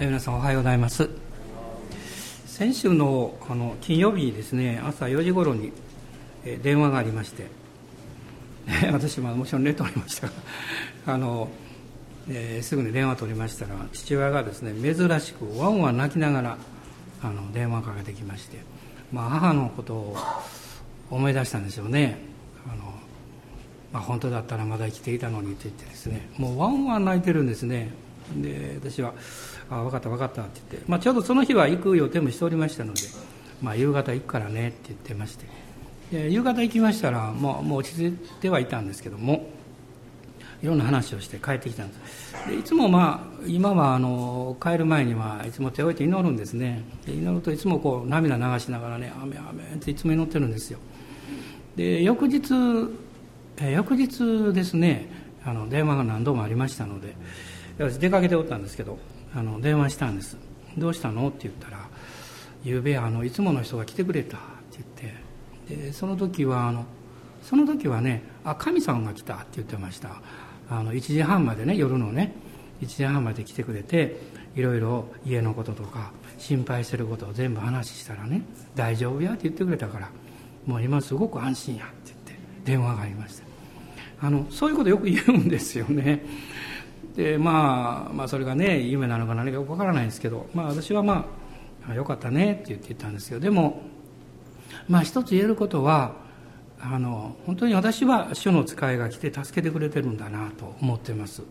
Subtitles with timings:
[0.00, 1.10] 皆さんおはようございます。
[2.46, 5.72] 先週のあの金曜日にですね朝4時頃に
[6.62, 7.48] 電話がありまして
[8.90, 10.28] 私ももちろん寝ておりました。
[10.28, 10.32] が
[11.04, 11.50] あの、
[12.30, 16.56] えー、すぐに電話取りましたら父親がですね珍しくワンワン泣きながら
[17.22, 18.56] あの電話かけてきまして、
[19.12, 20.16] まあ、母のことを
[21.10, 22.16] 思い出したんでしょうね。
[22.66, 22.94] あの、
[23.92, 27.90] まあ、本当だったらまだ生きていたのにと言ってですねもうワンワン泣いてるんですね。
[28.34, 29.12] で私は
[29.70, 33.02] あ分かった分かったって言って、まあ、ちょうどその日は行く予定もしておりましたので、
[33.62, 35.46] まあ、夕方行くからねって言ってまして。
[36.10, 39.48] で夕方行きましたらもうもう落ち着いてはいたんですけども
[40.60, 42.48] いろんな話をして帰ってきたんです。
[42.48, 46.82] でいつもまあ今はあの帰る前にはいつも手を置いて祈るんですね。
[47.06, 50.78] で祈るといつもこう涙流しながらね「雨雨」っていつも祈ってるんですよ。
[51.76, 52.52] で翌日
[53.72, 55.08] 翌日ですね
[55.44, 57.14] あの電話が何度もありましたので
[57.78, 58.98] 私出かけておったんですけど
[59.34, 60.36] あの電話したんです
[60.76, 61.88] 「どうしたの?」って言ったら
[62.64, 65.30] 「ゆうべあのいつもの人が来てくれた」って言って。
[65.70, 66.84] でその時はあの
[67.42, 70.20] その時はね「あ神さんが来た」って言ってました。
[70.68, 72.32] あの1時半までね夜のね
[72.80, 74.20] 1時半まで来てくれて
[74.54, 78.42] いろいろ家のこととか心配してることを全部話したらね
[78.74, 80.10] 「大丈夫や」って言ってくれたから
[80.66, 83.44] もう今すごく安心やって言って電話がありました。
[84.22, 86.24] あのそういうことよく言うんですよね。
[87.20, 91.26] で、まあ、まあそれがね夢なのか何か分からないんですけど、まあ、私はま
[91.86, 93.82] あよかったねって言って言ったんですけどでも
[94.88, 96.14] まあ一つ言えることは
[96.80, 101.42] あの本当に私は主の使いが来て助けてくれてるんだなと思ってます。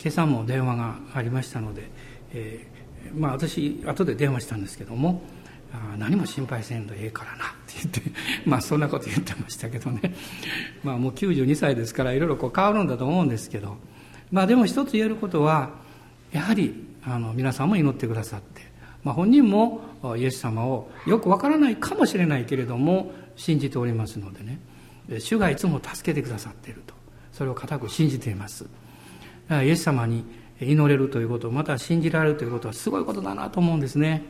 [0.00, 1.88] 今朝も電話がありましたので、
[2.32, 5.22] えー、まあ私後で電話したんですけども
[5.72, 8.02] あ何も心配せんとええからなって言って
[8.48, 10.14] まあそんなこと言ってましたけどね。
[10.82, 13.76] まあもう92歳ですからいろいろこう変わるんだと思うんですけど
[14.34, 15.70] まあでも一つ言えることは
[16.32, 18.62] やはりあの皆さんも祈ってくださって、
[19.04, 19.82] まあ、本人も
[20.16, 24.58] イエス様をよくわからないかもしれないけれども信じておりますのでね。
[25.20, 26.94] 主がいつも助けてくださっていると。
[27.32, 28.66] それを固く信じています。
[29.50, 30.24] イエス様に
[30.60, 34.24] 祈れるということまた信じられるということはすごいことだなと思うんですね。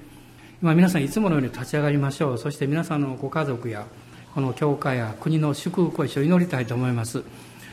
[0.60, 2.38] 今皆さんいつものように立ち上がりましょう。
[2.38, 3.86] そして皆さんのご家族や
[4.34, 7.22] この教会や国の祝福を一緒に祈りたいと思います。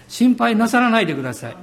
[0.08, 1.58] 心配なさらないでください。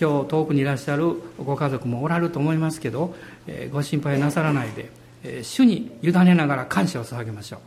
[0.00, 3.14] 今日遠くにいらっしゃるご家族もおられると思いますけど、
[3.46, 4.90] えご心配なさらないで、
[5.22, 7.60] え主に委ねながら感謝を捧げましょう。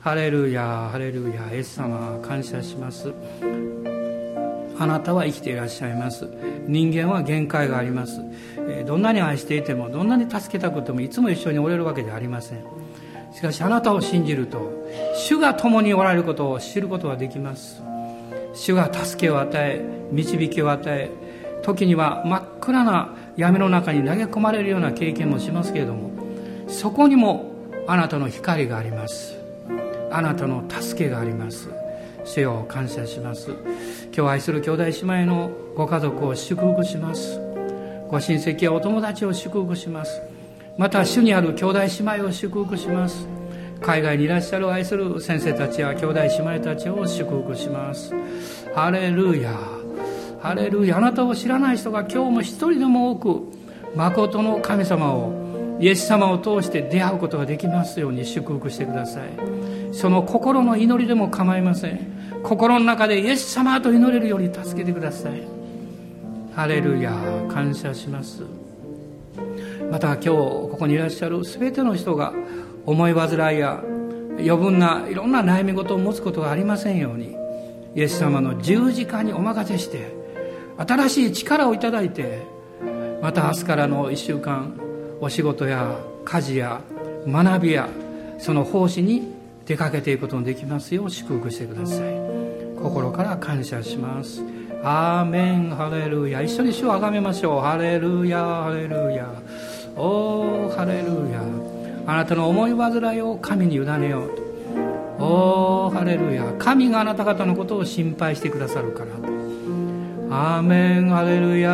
[0.00, 3.12] ハレルヤハレルヤイエス様感謝します。
[4.80, 6.28] あなたは生きていらっしゃいます。
[6.66, 8.20] 人間は限界があります。
[8.68, 12.64] えどんなに愛していてもどんなに助けたくてもいつも一緒におれるわけではありません。
[13.32, 14.72] しかしあなたを信じると
[15.14, 17.82] 主が共におられることを知ることができます。
[18.54, 21.27] 主が助けを与え導きを与え
[21.62, 26.10] 時には真っ暗な闇の中に投げ込まれるような経験もしますけれども
[26.68, 27.52] そこにも
[27.86, 29.34] あなたの光があります。
[30.10, 31.70] あなたの助けがあります。
[32.24, 33.50] 主よ感謝します。
[34.14, 37.40] 今日愛する兄弟姉妹のご家族を祝福します。
[38.08, 40.20] ご親戚やお友達を祝福します。
[40.76, 41.86] また主にある兄弟姉
[42.18, 43.26] 妹を祝福します。
[43.80, 48.14] 海外にいらっしゃる愛する先生たちや兄弟姉妹たちを祝福します。
[48.74, 49.77] ハレルヤ。
[50.40, 50.98] ハレルヤ。
[50.98, 53.42] あなたを知らない人が今日も一人でも多く
[53.94, 59.28] 誠の神様をイエス様を通して出会うことができますように祝福してください。
[59.92, 62.40] その心の祈りでも構いません。
[62.42, 65.42] 心の中でイエス様と祈れるように助けてください。
[66.54, 67.12] ハレルヤ。
[67.48, 68.42] 感謝します。
[69.90, 72.34] また今日ここにいらっしゃる全ての人が
[72.84, 73.82] 思い煩いや
[74.38, 77.36] 余分ないろんな悩み事を持つことがありませんように
[77.94, 80.17] イエス様の十字架にお任せして
[80.78, 82.42] 新しい力をいただいて
[83.20, 84.78] また明日からの1週間
[85.20, 86.80] お仕事や家事や
[87.26, 87.88] 学びや
[88.38, 89.34] その奉仕に
[89.66, 92.38] 出かけていくことのできますよう祝福してください。
[92.78, 94.42] 心から感謝します。
[94.82, 95.70] アーメン。
[95.70, 96.40] ハレルヤ。
[96.40, 97.60] 一緒に主をあがめましょう。
[97.60, 98.38] ハレルヤ。
[98.38, 99.28] ハレルヤ。
[99.96, 101.42] おーハレルヤ。
[102.06, 104.42] あなたの思い煩いを神に委ねようと。
[105.22, 106.54] おーハレルヤ。
[106.58, 109.37] 神があなた方のことを心配してくださるからと。
[110.30, 111.72] アーメンハレルヤ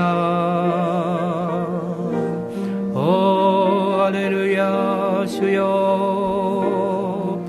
[2.94, 7.40] おーハレルヤ主よ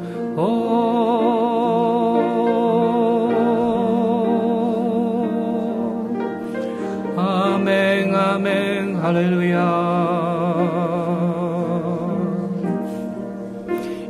[7.16, 9.62] アメンアメンハレルヤ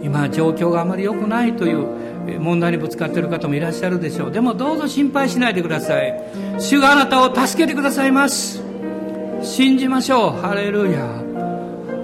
[0.01, 2.04] 今状況があまり良くないという
[2.39, 4.31] 問題にぶつかっている方もいらっしゃるでしょう。
[4.31, 6.13] でもどうぞ心配しないでください。
[6.59, 8.63] 主があなたを助けてくださいます。
[9.41, 10.31] 信じましょう。
[10.41, 11.05] ハレルヤ。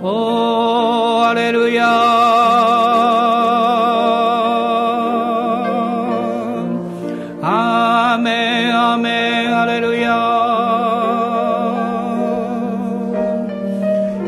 [0.04, 1.86] おーアレルヤ。
[7.44, 10.12] アーメンアーメンアレルヤ。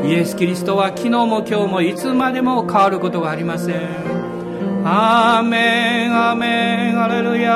[0.05, 4.22] イエス・キリストは昨日も今日もいつまでも変わることがありません。
[4.85, 7.53] アーメンアーメンアレルヤ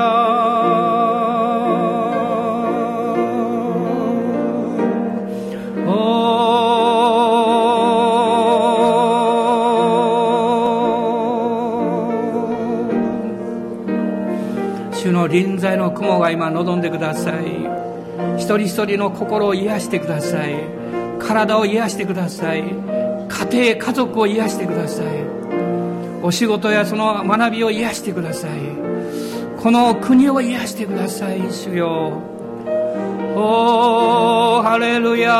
[14.93, 17.45] 主の臨在の雲が今望んでください。
[18.37, 20.55] 一人一人の心を癒してください。
[21.19, 22.63] 体を癒してください。
[22.63, 25.46] 家庭家族を癒してください。
[26.27, 28.59] お仕事やその学びを癒してください。
[29.57, 32.21] この国を癒してください主よ。
[33.33, 35.31] おーハレルヤ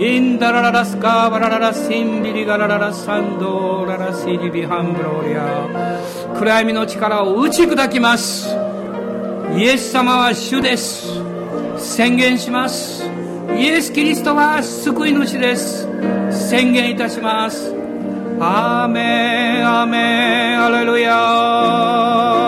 [0.00, 6.38] インダラララスカーバラララシンビリガラララサンドララシリビハンブローリア。
[6.38, 8.48] 暗闇の力を打ち砕きます。
[9.56, 11.08] イエス様は主です。
[11.78, 13.02] 宣言します。
[13.58, 15.88] イエス・キリストは救い主です。
[16.30, 17.74] 宣言いたします。
[18.38, 22.47] アーメンアーメンアレルヤ。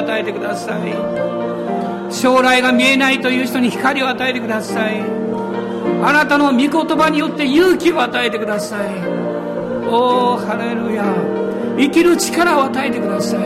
[0.00, 2.12] 与えてください。
[2.12, 5.00] 将来が見えないという人に光を与えてください。
[6.02, 8.80] あなたの御言葉によって勇気を与えてください。
[9.88, 11.04] おおハレルヤ。
[11.78, 13.40] 生きる力を与えてください。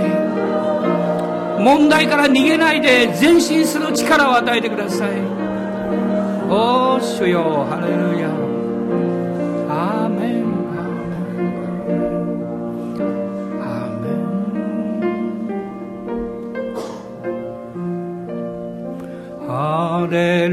[1.61, 5.11] 問題から逃げないで前進する力を与えてください。
[6.51, 8.54] おお主よハレルヤ。
[20.03, 20.49] レ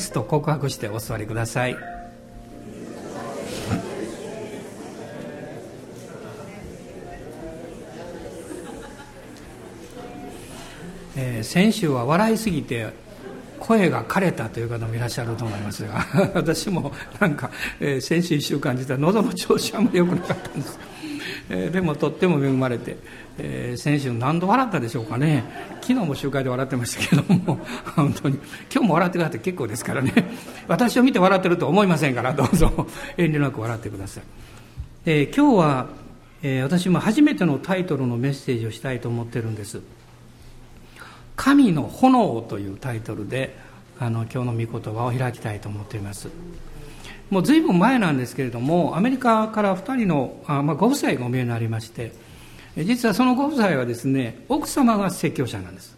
[0.00, 1.76] ですと告白してお座りください。
[11.16, 12.88] え、先週は笑いすぎて
[13.58, 20.78] 声が枯れたという方もいらっしゃると思いますが 私もなんか、えー、先週1週間実は喉の調子あんまり良くなかったんです、
[21.48, 22.96] えー、でもとっても恵まれて
[23.42, 25.44] えー、先週何度笑ったでしょうかね。
[25.80, 27.58] 昨日も集会で笑ってましたけども。
[27.96, 28.36] 本当に。
[28.72, 30.12] 今日も笑ってくださって結構ですからね。
[30.68, 32.86] 私を見て笑ってると思いませんからどうぞ。
[33.16, 34.22] 遠慮なく笑ってください、
[35.06, 35.86] えー、今日は、
[36.42, 39.80] えー、私も初めてのタイトルのメッセージをしたいと思ってるんです
[41.36, 43.56] 「神の炎」というタイトルで
[43.98, 46.28] あの今日の御言葉を開きたいと思っています。
[47.30, 52.12] もう随分前なんですけれどもアメリカから2人のあ、まあ、ご夫妻がお見えになりまして
[52.76, 55.96] 実はそのご夫妻はですね奥様が説教者なんです。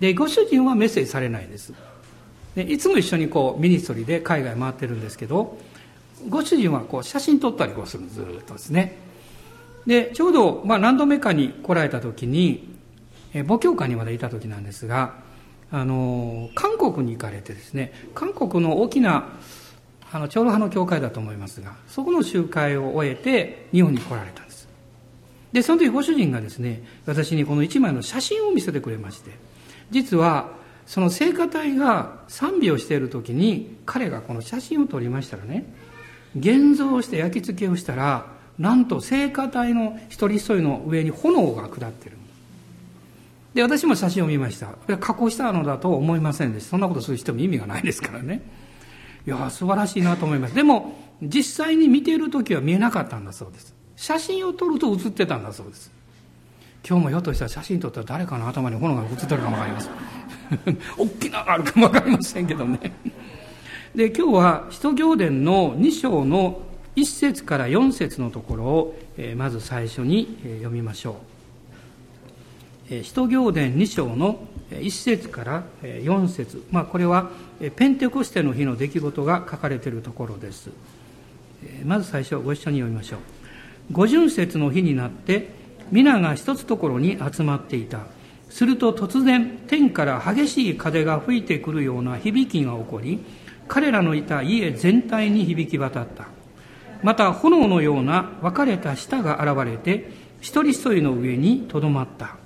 [0.00, 1.72] でご主人はメッセージされないんです。
[2.54, 5.58] でいつも一緒にこうミニストリーで海外回ってるんですけど
[6.28, 9.08] ご主人はこう写真撮ったりこうするずっとですね。
[9.88, 12.76] で、ちょうど、まあ、何度目かに来られた時に、
[13.46, 15.14] 母教会にまでいた時なんですが、
[15.70, 19.30] あの、韓国に行かれてですね、韓国の大きな、
[20.10, 24.68] あの、長老派の教会だと思いますが、そこの集会を終えて、日本に来られたんです。
[25.52, 29.30] で、その時ご主人がですね、私にこの一枚の写真を見せてくれまして、
[29.90, 35.66] 実は、その聖歌隊が賛美をしている時に、彼がこの写真を撮りましたらね、
[36.38, 38.26] 現像して焼き付けをしたら、
[38.58, 42.16] なんと聖歌隊の一人一人の上に炎が下ってる。
[43.54, 44.66] で、私も写真を見ました。
[44.66, 46.70] これ加工したのだと思いませんでした。
[46.70, 48.42] そんなことする人も意味がないですからね。
[49.26, 50.54] いや、素晴らしいなと思います。
[50.54, 53.74] でも、実際に見ている時は見えなかったんだそうです。
[53.96, 55.90] 写真を撮ると写ってたんだそうです。
[56.88, 59.90] 今日もひょっとしたら写真撮ったら誰かの頭に炎が映ってるかもわかります。
[60.96, 62.92] 大きなのがあるかもわかりませんけどね。
[63.94, 66.62] で、今日は使徒行伝の2章の
[66.94, 71.14] 1節から4節のところを、えまず最初に、え読みましょう。
[72.88, 77.30] 使徒行伝2章の1節から4節まあこれは
[77.76, 80.70] ペンテコステの日の出来事が書かれているところです。
[81.84, 83.20] まず最初ご一緒に読みましょう。
[83.92, 85.50] 五巡節の日になって
[85.90, 88.06] 皆が一つところに集まっていた。
[88.50, 93.20] すると突然天から激しい風が吹いてくるような響きが起こり
[93.66, 96.28] 彼らのいた家全体に響き渡った
[97.02, 102.36] また炎のような分かれた舌が現れて一人一人の上にとどまった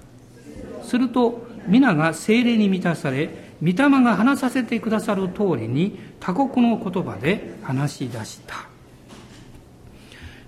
[0.93, 3.31] すると皆が精霊に満たされ
[3.63, 8.69] 御霊が話させてくださる通りに他国の言葉で話し出した。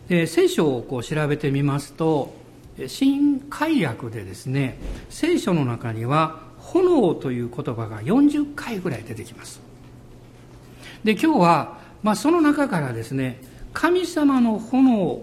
[0.06, 2.34] で聖書をこう調べてみますと
[2.86, 4.76] 新海訳でですね
[5.08, 9.62] 聖書の中には炎という言葉が40回ぐらい出てきます。
[11.04, 13.40] で今日は、まあ、その中からですね
[13.72, 15.22] 神様の炎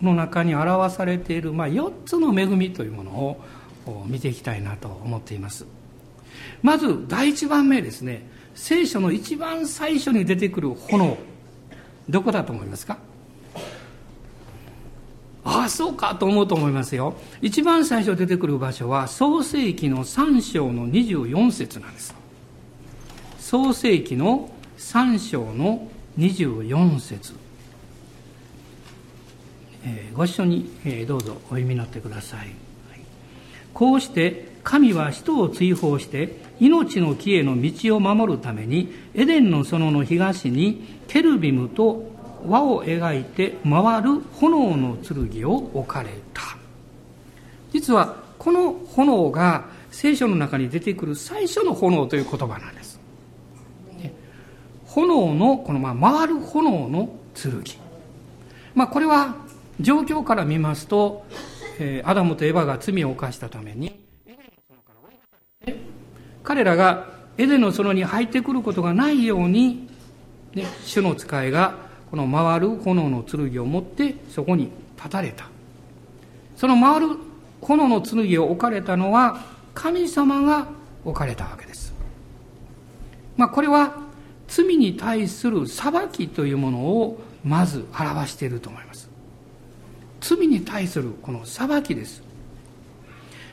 [0.00, 3.44] の中に表されている、まあ、4つの恵みというものを
[4.06, 5.66] 見ていきたいなと思っています。
[6.62, 8.26] まず第1番目ですね。
[8.54, 11.16] 聖書の一番最初に出てくる炎。
[12.08, 12.98] どこだと思いますか？
[15.44, 17.14] ああそうかと思うと思いますよ。
[17.40, 22.14] 一番最初出てくる場所は創世紀の3章の24節なんです。
[23.40, 27.34] 創世紀の3章の24節。
[29.84, 32.54] えー、ご一緒に、えー、どうぞお読みになってくださ、い、
[33.74, 42.10] こうして神は人を追放して命の木への道を守るためにエデンの園の東にケルビムと
[42.46, 46.42] 輪を描いて回る炎の剣を置かれた。
[47.72, 53.00] 実はこの炎が聖書の中に出てくる最初の炎という言葉なんです、
[54.86, 57.62] 炎のこの回る炎の剣。
[58.74, 59.36] まあこれは
[59.80, 61.24] 状況から見ますと、
[61.82, 64.00] えー、アダムとエバが罪を犯したために、
[66.44, 69.88] 彼らがエデンの園に入ってくることがないように、
[70.54, 71.74] ね、主の使いが
[72.10, 75.46] この回る炎の剣を持ってそこに立たれた。
[76.56, 77.16] その回る
[77.60, 79.40] 炎の剣を置かれたのは
[79.74, 80.68] 神様が
[81.04, 81.92] 置かれたわけです。
[83.36, 83.96] まあこれは
[84.46, 88.91] 罪に対する裁きというものをまず表していると思います。
[90.22, 92.22] 罪に対するこの裁きです。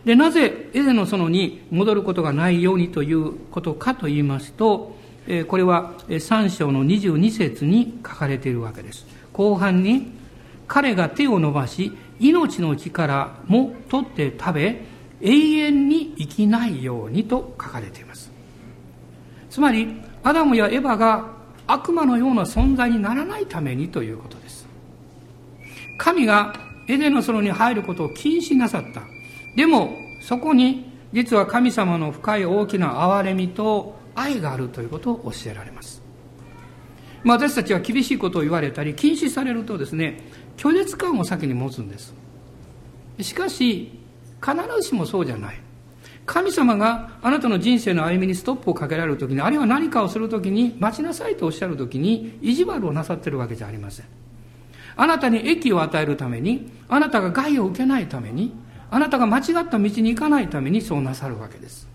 [0.06, 4.96] で、なぜエデンの園に戻ることがないようにということかと言いますと、
[5.48, 9.06] これは3章の22節に書かれているわけです。
[9.34, 10.12] 後半に、
[10.68, 14.82] 彼が手を伸ばし、命の木からも取って食べ、
[15.22, 18.32] 永遠に生きないようにと書かれています。
[19.50, 21.26] つまり、アダムやエバが
[21.68, 24.39] 悪魔のような存在にならないためにということ。
[26.00, 26.56] 神が
[26.88, 29.04] エデンの園に入ることを禁止なさった。
[29.56, 36.02] でも、そこに実は神様の深い大きな憐れみと愛があるということを教えられます。
[37.24, 40.24] まあ、私たちは厳しいことを言われたり、禁止されるとですね、
[40.58, 42.14] 拒絶感を先に持つんです。
[43.20, 43.92] しかし、
[44.42, 45.60] 必ずしもそうじゃない。
[46.26, 54.06] 神様があなたの人生の歩みにストップをかけられるときに、あるいは何かをするときに、待ちなさいとおっしゃるときに、意地悪をなさってるわけじゃありません。
[55.02, 58.54] あなたに益を与えるために、あなたが害を受けないために、
[58.92, 61.88] あなたが間違った道に行かないためにそうなさるわけです。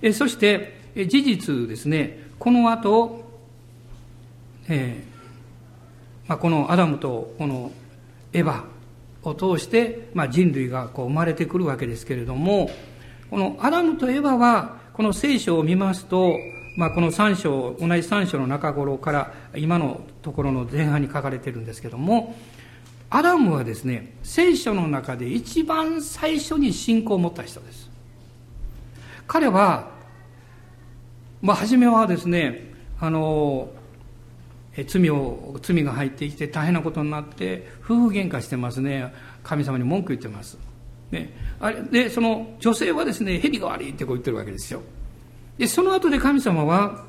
[0.00, 3.24] えそして、え事実ですね、この後、
[4.68, 7.72] えーまあ、このアダムとこの
[8.32, 8.64] エヴァ
[9.28, 12.70] を通して、まあ、人類がこう生まれてくるわけですけれども、
[13.30, 16.36] このアダムとエヴァは、この聖書を見ますと、
[16.76, 22.34] まあ、この3章、同じ3章の中頃から今のところの前半に書かれてるんですけども、
[23.10, 27.88] アダムはですね聖書の中で一番最初に信仰を持った人です。
[29.28, 29.90] 彼は
[31.40, 33.70] まあ初めはですねあの
[34.88, 39.14] 罪を罪が入ってきて大変なことになって夫婦喧嘩してますね。
[39.44, 40.58] 神様に文句言ってます、
[41.12, 44.82] ね、あれでその女性はですね蛇が悪いってこう言ってるわけですよ。
[45.58, 47.04] でその後で神様は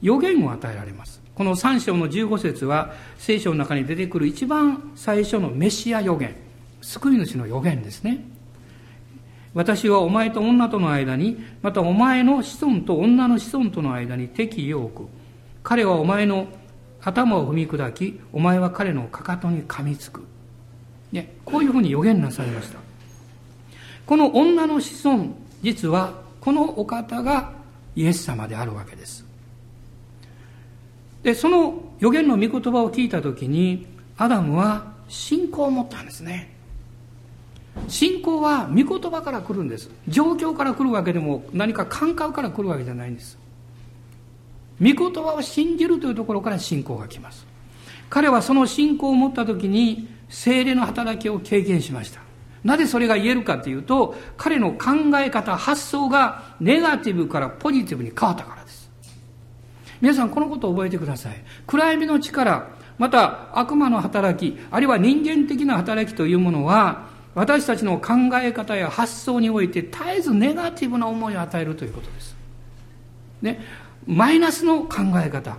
[0.00, 1.20] 予言を与えられます。
[1.34, 6.34] この3章の15節は聖書の中に出てくる一番最初のメシア予言
[6.80, 8.24] 救い主の予言ですね。
[9.54, 15.08] 私はお前と女との間にまたお前の子孫と女の子孫との間に敵意を置く。
[15.62, 16.48] 彼はお前の
[17.00, 20.24] 頭を踏み砕きお前は彼のかかとに噛みつく、
[21.12, 22.78] ね、こういうふうに予言なされました。
[24.06, 27.57] この女の子孫実はこのお方が
[27.96, 29.24] イエス様であるわけです
[31.22, 36.54] でその予言の御言葉を聞いた時にアダムは信仰を持ったんですね
[37.88, 43.38] 信仰は御言葉から来るんです状況から来るわけでも何か感覚から来るわけじゃないんです
[44.80, 47.46] 御言葉を信じるというところから信仰が来ます。
[48.08, 52.20] 彼はその信仰を持った時に精霊の働きを経験しました。
[52.68, 58.90] なぜそれが言えるかというと、彼の考え方、発想がネガティブからポジティブに変わったからです。
[60.02, 61.42] 皆さんこのことを覚えてください。
[61.66, 72.36] 暗闇の力、また悪魔の働き、あるいは人間的な働きというものは、私たちの考え方や発想において絶えずネガティブな思いを与えるということです。
[73.40, 73.60] ね、
[74.06, 75.56] マイナスの考え方、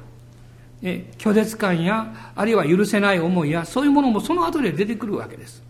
[0.84, 5.69] え拒絶感や、あるいは許せない思いや、そういうものもその後で出てくるわけです。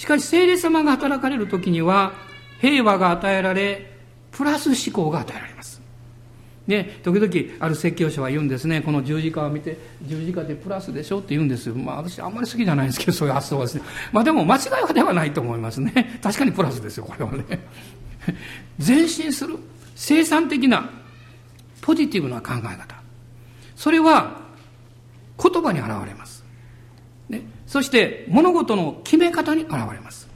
[0.00, 2.14] しかし、聖霊様が働かれる時には、
[2.58, 3.92] 平和が与えられ、
[4.32, 5.82] プラス思考が与えられます。
[6.66, 9.76] ね、時々ある説教者は言うんですね、この十字架を見て、
[10.06, 11.74] 十字架でプラスでしょって言うんですよ。
[11.74, 13.82] まあ私あんまり好きじゃないんですけど、そういう発想はですね。
[14.10, 16.18] まあでも間違いはではないと思いますね。
[16.22, 17.44] 確かにプラスですよ、これはね。
[18.78, 19.58] 前進する、
[19.96, 20.88] 生産的な
[21.82, 22.94] ポジティブな考え方。
[23.76, 24.40] それは
[25.36, 26.39] 言葉に現れます。
[27.70, 30.28] そして物事の決め方に現れます。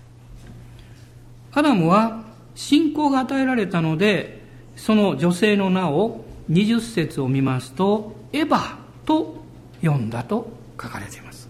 [1.50, 2.22] アダムは
[2.54, 4.40] 信仰が与えられたので、
[4.76, 9.42] その女性の名を20節を見ますと、エヴァと
[9.82, 10.48] 呼んだと
[10.80, 11.48] 書かれています。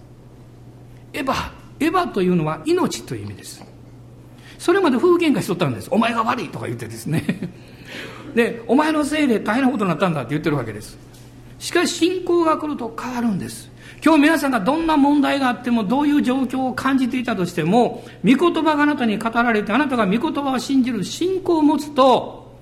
[1.13, 3.63] エヴァ、エヴァというのは命という意味です。
[4.59, 5.89] それまで夫婦喧嘩しとったんです。
[5.91, 7.51] お前が悪いとか言ってですね。
[8.35, 10.97] で、お前のせいで大変なことになったんだって言ってるわけです。
[11.59, 13.74] しかし信仰が来ると変わるんです。
[14.05, 22.55] 今日皆さんがどんな問題があっても、どういう状況を感じていたとしても、御言葉があなたに語られて、あなたが御言葉を信じる信仰を持つと、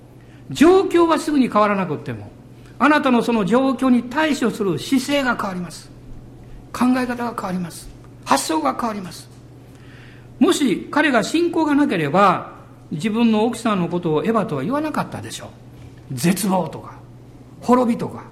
[0.51, 2.31] 状況はすぐに変わらなくっても、
[2.79, 5.91] あなたのその状況に対処する姿勢が変わります。
[6.73, 7.89] 考え方が変わります。
[8.25, 9.29] 発想が変わります。
[10.39, 12.53] もし彼が信仰がなければ、
[12.93, 16.15] 自分の奥さんのことをエヴァとは言わなかったでしょう。
[16.15, 16.95] 絶望とか、
[17.61, 18.23] 滅びとか、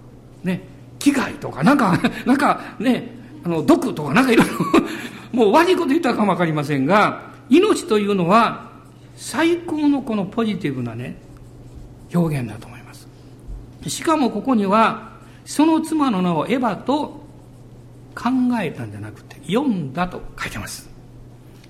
[0.45, 0.63] ね、
[1.01, 3.11] 危害とか、なんか、 なんかね、
[3.45, 4.55] あの、毒とか、なんかいろいろ
[5.33, 8.71] もう悪いこと言ったかもわかりませんが、命というのは、
[9.17, 11.17] 最高のこのポジティブなね、
[12.15, 13.09] 表現だと思います。
[13.87, 15.11] しかもここには、
[15.45, 17.25] その妻の名をエヴァと
[18.15, 20.91] 考えたんじゃなくて、読んだと書いてます。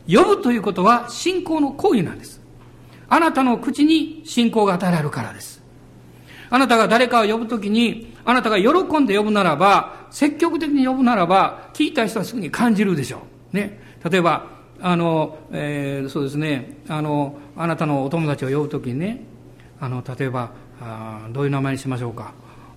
[0.06, 2.40] 読むということは信仰の行為なんです。
[3.08, 5.62] あなたの口に信仰が与えられるからです。
[6.50, 13.56] あなたが誰かを呼ぶときに、あなたが喜んで呼ぶならば、積極的に呼ぶならば、聞いた人はすぐに感じるでしょう。
[13.56, 13.80] ね。
[14.08, 14.46] 例えば、
[14.80, 19.24] あの、えー、そうですね、あの、あなたのお友達を呼ぶときにね、
[19.80, 22.32] あの、例えば、あどういう名前にしましょうか。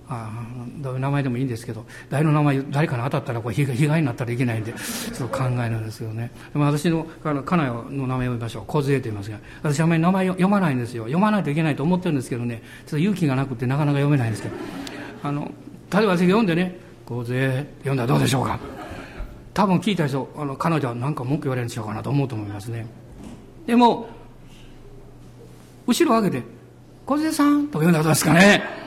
[0.08, 0.30] あ
[0.78, 14.56] どういう名前でもいいんですけど誰の名前誰かに当たったらこれ被害になったらいけないんでそう考えるんですよねでも私の家内の名前を呼びましょう小杖と言いますが私あんまり名前読まないんですよ読まないといけないと思ってるんですけどねちょっと勇気がなくてなかなか読めないんですけど
[15.24, 15.50] あの
[15.92, 18.58] 例えば私が読んでね「小杖」読んだらどうでしょうか
[19.52, 22.86] 多分聞いた人あの彼女は何か文句言われるんしようかなと思うと思いますね
[23.66, 24.08] でも
[25.86, 26.46] 後ろを上げて
[27.04, 28.84] 「小杖さん」とか読んだらどうですかね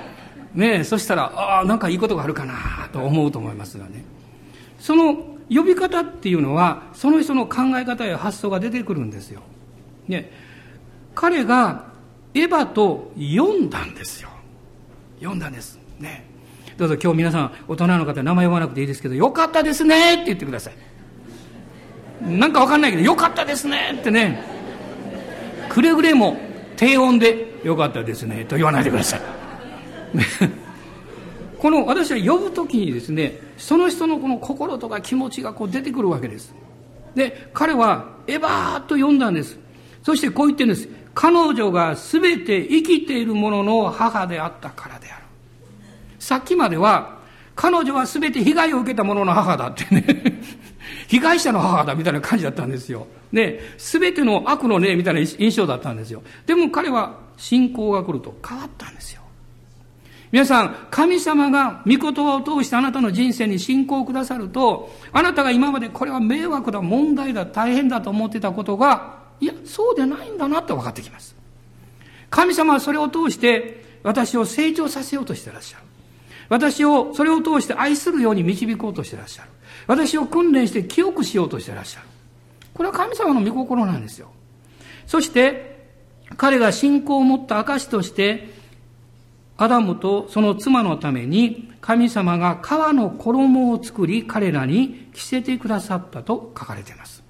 [0.58, 4.04] ねそしたら、ああ、なんかいいことがあるかなと思うと思いますがね。
[4.80, 5.16] その
[5.50, 9.42] 呼び方っていうのは、その人の考え方や発想が出てくるんですよ。
[10.08, 10.32] ね。
[11.14, 11.86] 彼が
[12.34, 14.30] エヴァと読んだんですよ。
[15.20, 15.80] 読んだんです。
[16.00, 16.27] ね。
[16.78, 20.74] どうぞ今日皆さん、大人の方名前読まなくていいですけど、よかったですねって言ってください。
[22.30, 24.40] なんかわかんないけど、よかったですねってね。
[25.70, 26.38] くれぐれも
[26.76, 29.22] 低音で、よかったですねと言わないでください。
[31.58, 36.54] この私は呼ぶ時にですねその人のこの心とか気持ちがこう出てくるわけです
[37.16, 39.58] で、彼はエバーと呼んだんです。
[40.04, 40.88] そしてこう言ってるんです。
[41.16, 44.97] 彼女が全て生きているものの母であったから。
[46.28, 47.20] さっきまでは、
[47.56, 50.42] 彼女は全て被害を受けたもの母だってね
[51.08, 53.08] 被害者の母だみたいな感じだったんですよ。
[53.32, 56.22] で、全ての悪の例みたいな印象だったんですよ。
[56.46, 59.22] でも彼は信仰が来ると変わったんですよ。
[60.34, 71.38] 皆さん、神様が御言葉を通してあなたの人生に信仰をくださると、あなたが今までこれは迷惑だ、問題だ、大変だと思ってたことが、いや、そうでないんだなって分かってきます。
[72.30, 75.87] 神様はそれを通して私を成長させようとしてらっしゃる。
[76.50, 79.50] 私をそれを通して愛するように導こうとしてらっしゃる。
[79.88, 82.08] 私を訓練して記憶しようとしてらっしゃる。
[82.74, 84.32] これは神様の御心なんですよ。
[85.06, 85.78] そして、
[86.36, 88.50] 彼が信仰を持った証として、
[89.58, 97.24] アダムとその妻のために神様が革の衣を作り彼らに着せてくださったと書かれています。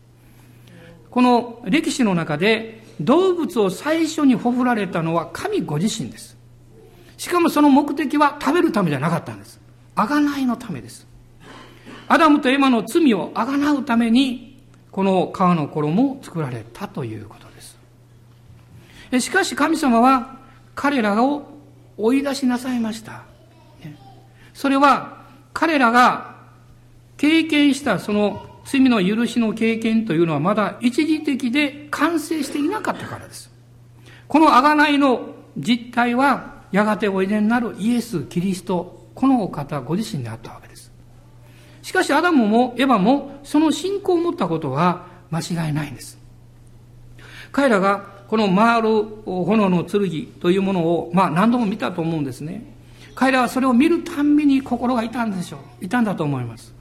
[1.10, 6.37] この歴史の中で動物を最初にほふられたのは神ご自身です。
[7.17, 9.60] しかもその目的は食べるためじゃなかったんです。
[9.95, 11.08] あがないのためです。
[12.08, 17.62] アダムとエマの罪をあがなうためにこの皮の衣を作られたということで
[19.19, 19.25] す。
[19.25, 20.38] しかし神様は
[20.75, 21.49] 彼らを
[21.97, 23.23] 追い出しなさいました。
[24.53, 26.36] それは彼らが
[27.17, 33.51] 経験したその罪の許しの経験というのはまだ一時的で完成していなかったからです。
[34.27, 40.91] この贖いの実態はやがておいでになるイエス・キリスト、このお方ご自身であったわけです。
[41.82, 46.17] しかしアダムもエヴァもその信仰を持ったことは間違いないんです。
[47.51, 52.75] 彼らがこの回る炎の剣というものを、まあ何度も見たと思うんですね。
[53.15, 55.86] 彼らはそれを見るたんびに心が痛んでしょう。
[55.86, 56.73] 痛んだと思います。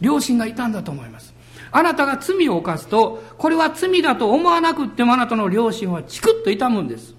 [0.00, 1.34] 良心が痛んだと思います。
[1.70, 7.14] あなたが罪を犯すと、これは罪だと思わなくってもあなたの良心はチクッと痛むんです。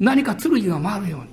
[0.00, 1.26] 何か剣が回るように。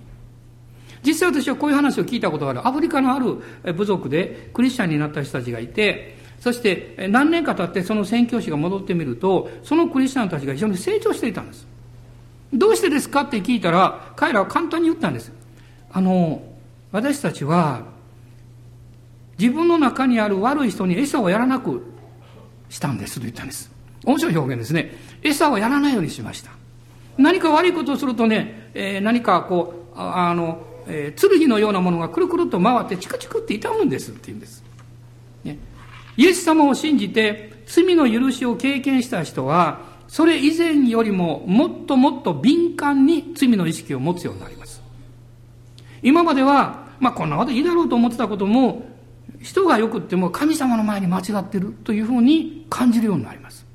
[1.03, 2.67] 実際私はこういう話を聞いたことがある。
[2.67, 11.65] アフリカのある部族でクリスチャンになった人たちがいて、そして何年か経ってその宣教師が戻ってみると、そのクリスチャンたちが非常に成長していたんです。
[12.53, 15.31] どうしてですかって聞いたら、彼らは簡単に言ったんです。
[15.91, 16.43] あの、
[16.91, 17.83] 私たちは、
[19.37, 21.83] 自分の中にある悪い人に餌をやらなく
[22.69, 23.71] したんですと言ったんです。
[24.03, 24.95] 面白い表現ですね。
[25.21, 26.56] 餌をやらないようにしました。
[27.17, 34.63] 何か悪いことをするとね、えー、何かこう、あの、えー、剣のようなものがくるくると回ってチクチクって痛むんですって言うんです。
[35.43, 35.57] ね、
[36.15, 44.81] イエス様を信じて罪の許しを経験した人は、それ以前よりももっともっと敏感に罪の意識を持つようになります。
[46.01, 48.89] 今までは、まあこんなこといいだろうと思ってたことも、
[49.41, 53.66] 人がよくっても神様の前に間違ってるというふうに感じるようになります。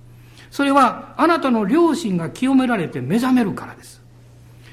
[0.53, 4.03] それはあなたの良心が清められて目覚めるからです。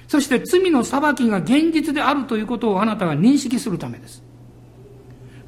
[0.09, 4.21] そして罪の裁きが現実であるということをあなたが認識するためです。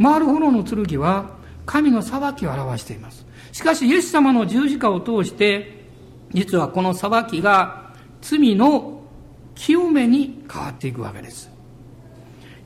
[0.01, 3.25] 回る炎の剣は神の裁きを表しています。
[3.51, 5.83] しかしイエス様の十字架を通して
[6.33, 7.91] 実はこの裁きが
[8.21, 9.01] 罪の
[9.53, 11.51] 清めに変わっていくわけです。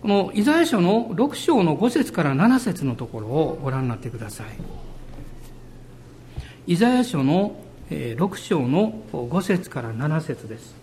[0.04, 4.85] このイザヤ書の6章の5節から7節のところをご覧になってください。
[6.68, 7.56] イザヤ書の
[7.92, 10.74] 6章の5節から7節です。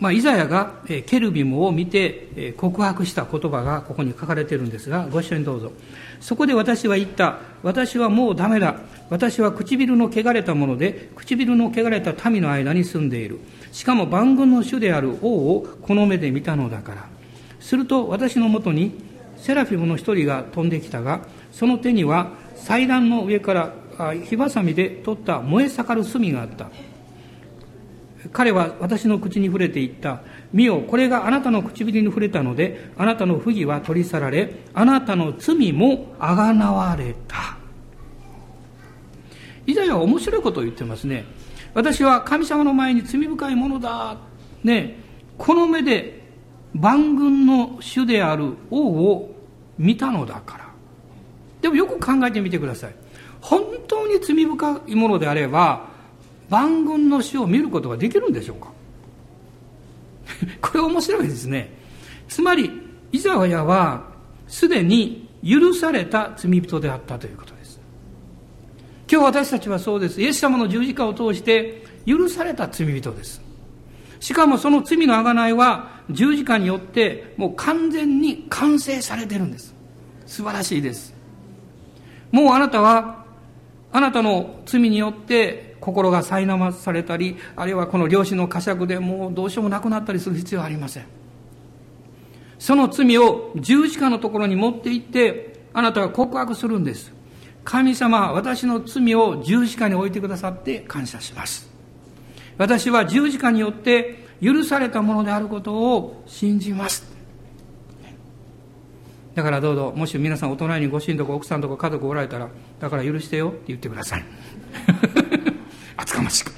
[0.00, 0.74] まあ、イザヤが
[1.06, 5.72] ケルビムを見て告白した言葉がここに書かれているんですが、ご一緒にどうぞ。
[6.20, 7.38] そこで私は言った。
[7.62, 8.76] 私はもうダメだ。
[9.10, 13.38] 私は唇の汚れたもので、唇の汚れた民の間に住んでいる。
[13.70, 17.08] しかも万軍の主である王をこの目で見たのだから。
[17.60, 19.06] すると私のもとに
[19.40, 21.20] セラフィムの一人が飛んできたが、
[21.52, 23.72] その手には祭壇の上から
[24.24, 26.70] 火ばさみで取った燃え盛る炭があった。
[28.32, 30.20] 彼は私の口に触れていった。
[30.52, 37.56] 見よ、これがあなたの唇に触れたので、あなたの不義は取り去られ、あなたの罪もあがなわれた。
[39.66, 41.24] イザヤは面白いことを言ってますね。
[41.74, 44.16] 私は神様の前に罪深いものだ。
[44.64, 44.98] ね、
[45.36, 46.17] この目で
[46.74, 49.34] 万軍の主である王を
[49.78, 50.68] 見たのだから。
[51.62, 52.94] でもよく考えてみてください。
[53.40, 55.86] 本当に罪深いものであれば、
[56.48, 58.72] 万軍の主を見ることができるんでしょうか？
[60.60, 61.72] これ面白いですね。
[62.28, 62.70] つまり、
[63.12, 64.04] イザヤは
[64.46, 67.80] すでに許された罪人であったということです。
[69.10, 70.20] 今日私たちはそうです。
[70.20, 73.40] イエス様の十字架を通して許された罪人です。
[74.20, 79.74] しかもその罪の贖いは十字架によってもう完全に完成されてるんです。
[80.26, 81.14] 素晴らしいです。
[82.30, 83.24] もうあなたは
[83.92, 91.06] あなたの罪によって心が苛まされたりあるいはこの両親の呵責でもうどうしようもなくなったりする必要はありません。
[92.58, 97.12] その罪を十字架のところに持って行ってあなたは告白するんです。
[97.64, 101.67] 神様私の罪を十字架に置いてくださって感謝します。
[102.58, 107.06] 私は十字架によって許されたものであることを信じます。
[109.34, 112.48] だからどうぞもし皆さんお隣にご親族奥さんとか家族おられたら
[112.80, 114.24] だから許してよって言ってください。
[115.96, 116.52] 厚かましく。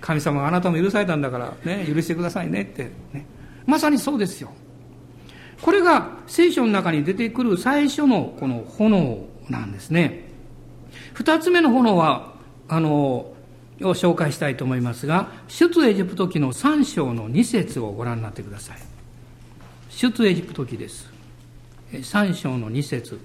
[0.00, 2.90] 神様があなたも許されたんだからね許してくださいねって。
[3.12, 3.26] ね。
[3.66, 4.50] まさにそうですよ。
[5.60, 9.18] これが聖書の中に出てくる最初のこの炎
[9.50, 10.24] なんですね。
[11.12, 12.32] 二つ目の炎は
[12.68, 13.33] あの
[13.80, 18.78] を紹介したいと思いますが出エジプト記の3章の2節をご覧になってください。
[19.90, 21.08] 出エジプト記です。
[21.92, 23.20] 3章の2節。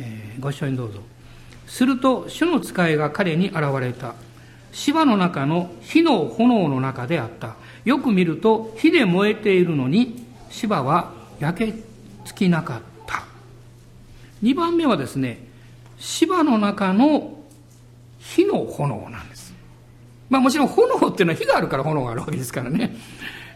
[0.00, 1.00] えー、ご一緒にどうぞ。
[1.66, 4.14] すると主の使いが彼に現れた。
[4.72, 7.56] 芝の中の火の炎の中であった。
[7.84, 11.74] よく見ると火で燃えているのに芝は焼け
[12.24, 13.24] つきなかった。
[14.42, 15.47] 2番目はですね
[15.98, 17.38] 芝の中の
[18.18, 19.54] 火の炎なんです。
[20.30, 22.96] まあもちろん炎っていうのは火があるから炎があるわけですからね。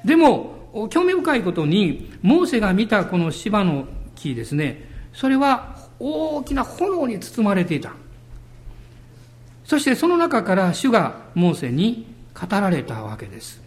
[0.05, 4.89] でも興味深いことにモーセが見たこの芝の木ですね。
[5.13, 7.93] それは大きな炎に包まれていた。
[9.65, 13.63] そしてその中から主がモーセに語られたわけです。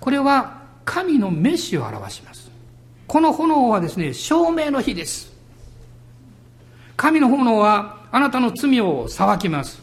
[0.00, 2.50] これは神のメッシを表します。
[3.06, 5.29] この炎はですね証明の火です。
[7.00, 9.80] 神の炎はあなたの罪を裁きます。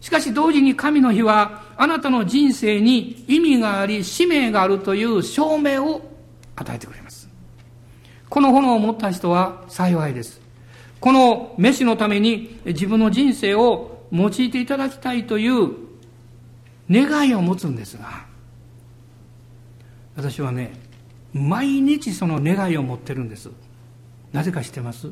[0.00, 6.08] しかし同時に神の火はあなたの人生に意味があり使命があるという証明を
[6.54, 7.28] 与えてくれます。
[8.30, 10.40] この炎を持った人は幸いです。
[11.00, 15.72] この飯のために自分の人生を用いていただきたいという
[16.88, 18.26] 願いを持つんですが
[20.14, 20.72] 私はね
[21.32, 23.50] 毎日その願いを持ってるんです。
[24.32, 25.10] なぜか知ってます？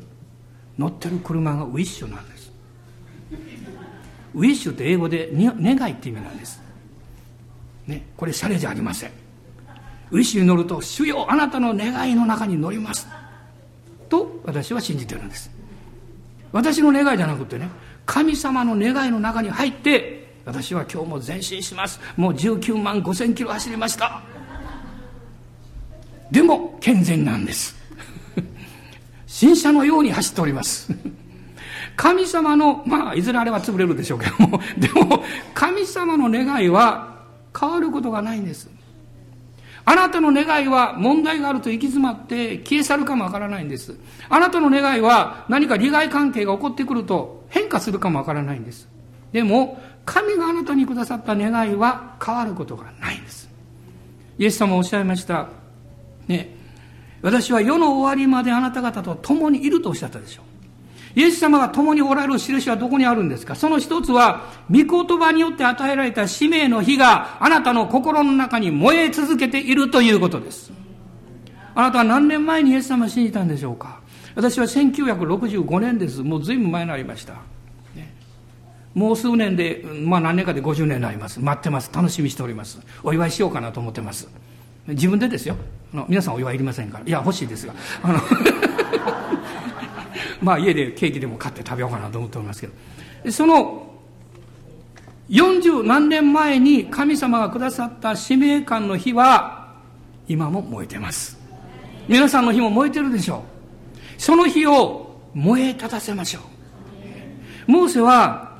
[0.77, 2.51] 乗ってる車がウィッシュなんです。
[4.33, 6.61] ウィッシュって英語で願いって意味なんです。
[7.87, 9.11] ねこれシャレじゃありません。
[10.11, 13.07] ウィッシュに乗ると「主よあなたの願いの中に乗ります」
[14.09, 15.51] と私は信じてるんです。
[16.51, 17.67] 私の願いじゃなくてね
[18.05, 21.99] 神様の願いの中に入って私は今日も前進します。
[22.17, 24.21] もう19万5千キロ走りました。
[26.31, 27.75] でも健全なんです。
[29.33, 30.93] 新車のように走っております
[31.97, 35.23] 神様のまあいずれあれは潰れるでしょうけども でも
[35.55, 37.15] 神様の願いは
[37.59, 38.69] 変わることがないんです
[39.85, 43.97] あなたの願いは問題があると行き詰まって消え去るかもわからないんです。
[44.29, 48.87] あなたの願いは何か利害関係が起こってくると変化するかもわからないんです。
[49.33, 53.49] でも、神があなたにくださった願いは変わることがないんです。
[54.37, 55.49] イエス様おっしゃいました。
[56.29, 56.62] ね。
[57.23, 60.43] 私は世の終わりまであなた方と共にいるとおっしゃったでしょ
[61.15, 61.19] う。
[61.19, 63.55] イエス様が共におられる印はどこにあるんですか？
[63.55, 70.71] その一つは、御言葉によって与えられた使命の火があなたの心の中に燃え続けているということです。
[71.75, 74.01] あなたは何年前にイエス様を信じたんでしょうか？
[74.35, 76.21] 私は1965年です。
[76.23, 77.35] もう随分前になりました。
[78.95, 81.39] もう数年で、まあ何年かで50年になります。
[81.39, 81.89] 待ってます。
[81.93, 82.79] 楽しみしております。
[83.03, 84.27] お祝いしようかなと思ってます。
[84.87, 85.55] 自分でですよ。
[86.07, 87.05] 皆さんお祝いいりませんから。
[87.05, 87.73] いや、欲しいですが。
[88.01, 88.19] あの
[90.41, 93.31] まあ家でケーキでも買って食べようかなと思っておりますけど。
[93.31, 93.93] その
[95.29, 99.73] 40何年前に神様がくださった使命感の火は
[100.27, 101.39] 今も燃えてます。
[102.07, 103.43] 皆さんの火も燃えてるでしょ
[104.17, 104.21] う。
[104.21, 106.41] その火を燃え立たせましょ
[107.67, 107.71] う。
[107.71, 108.53] モーセは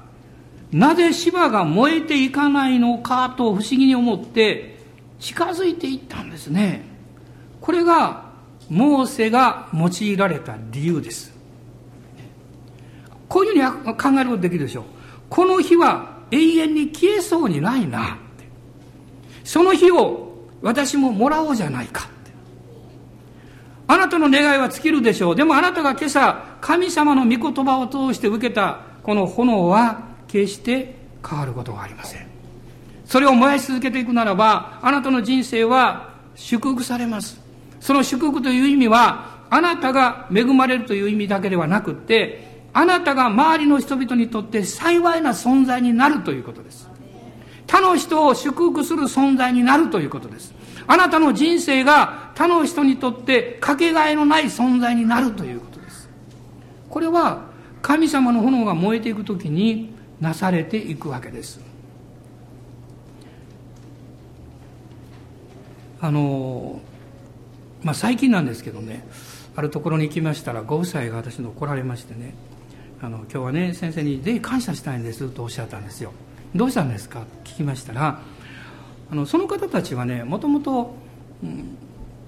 [0.71, 4.73] なぜ芝が燃えていかないのかと不思議に思って
[5.23, 6.81] 近づいていったんですね。
[7.61, 8.25] これが
[8.69, 11.31] モーセが用いられた理由です。
[13.29, 14.83] こういうふうに考えることできるでしょう。
[15.29, 18.17] この日は永遠に消えそうにないな
[19.45, 22.31] その日を私ももらおうじゃないかって
[23.87, 25.35] あなたの願いは尽きるでしょう。
[25.37, 32.32] でもあなたが今朝、神様の御言葉を通して受けたこの炎は決して変わることがありません。
[33.05, 37.39] それを燃やし続けていくならば、あなたの人生は祝福されます。
[37.79, 46.89] その祝福という意味は、あなたが恵まれるという意味だけではなくって、あなたが周りの人々にとって幸いな存在になるということです。
[47.67, 50.53] 他の人を祝福する存在になるということです。
[50.87, 56.09] あなたの人生が他の人にとってかけがえのない存在になるということです。
[56.89, 57.43] これは
[57.81, 61.72] 神様の炎が燃えていくときになされていくわけです。
[66.03, 66.81] あの、
[67.81, 69.07] まあ、最近なんですけどね、
[69.55, 72.33] あるところに行きましたら、ご夫妻が私の来られましてね、
[73.01, 76.11] あの今日はね、先生にぜひ感謝したいんですとおっしゃったんですよ。
[76.53, 78.19] どうしたんですか聞きましたら、
[79.11, 80.93] あのその方たちはね、もともと、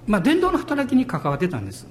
[0.07, 1.85] まあ、伝道の働きに関わってたんです。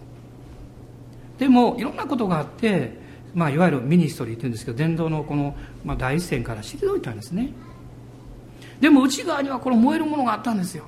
[1.37, 2.97] でも、いろんなことがあって、
[3.35, 7.51] まあ、いわゆるミニストリーっていうんですけど、伝道のこの、まあ、第一線から退いたんですね。
[8.81, 10.87] でも内側にはこの燃えるものがあったんですよ。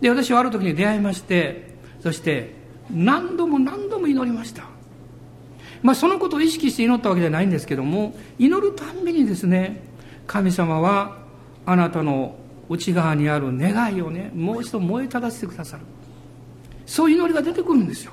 [0.00, 2.54] で私はある時に出会いましてそして
[2.90, 4.64] 何度も何度も祈りました。
[5.82, 9.82] まあそのことを意識して祈ったわけじゃないんですけども祈るたんびにですね
[10.26, 11.18] 神様は
[11.64, 12.36] あなたの
[12.68, 15.82] 内側にある願いをねもう一度燃え立たせてくださる。
[16.86, 18.12] そういう祈りが出てくるんですよ。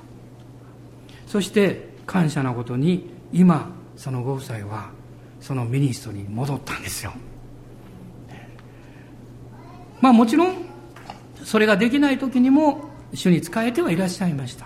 [1.27, 4.91] そして感謝なことに今そのご夫妻は
[5.39, 7.13] そのミニストに戻ったんですよ。
[10.01, 10.72] まあもちろん
[11.53, 14.65] それができない時にも主に仕えてはいらっしゃいました。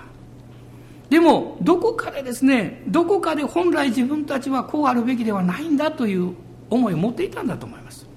[1.10, 6.34] でもどこかでですねどこかで本来自分たちはこうあるべきではないんだという
[6.69, 8.08] 思いを持っていたんだと思います。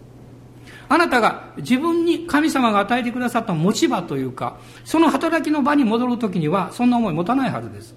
[0.89, 7.97] あなたが自分に神様が与えてくださった持ち場というかその働きの場に戻る時にはそんな思い持たないはずです。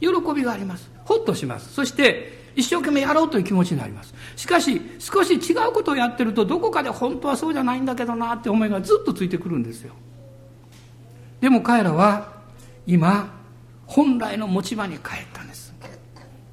[0.00, 0.90] 喜びがあります。
[1.04, 1.72] ほっとします。
[1.72, 4.12] そして一生懸命やろうという気持ちになります。
[4.34, 9.94] しかし少し違うことをやってるとどこかで本当はそうじゃないんだけどなって思いがずっとついてくるんですよ。
[11.40, 12.32] でも彼らは
[12.86, 13.34] 今
[13.86, 15.74] 本来の持ち場に帰ったんです。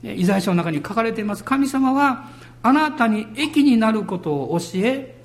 [0.03, 1.43] イザヤ書の中に書かれています。
[1.43, 2.29] 神様は
[2.61, 5.15] あなたに益になることを教え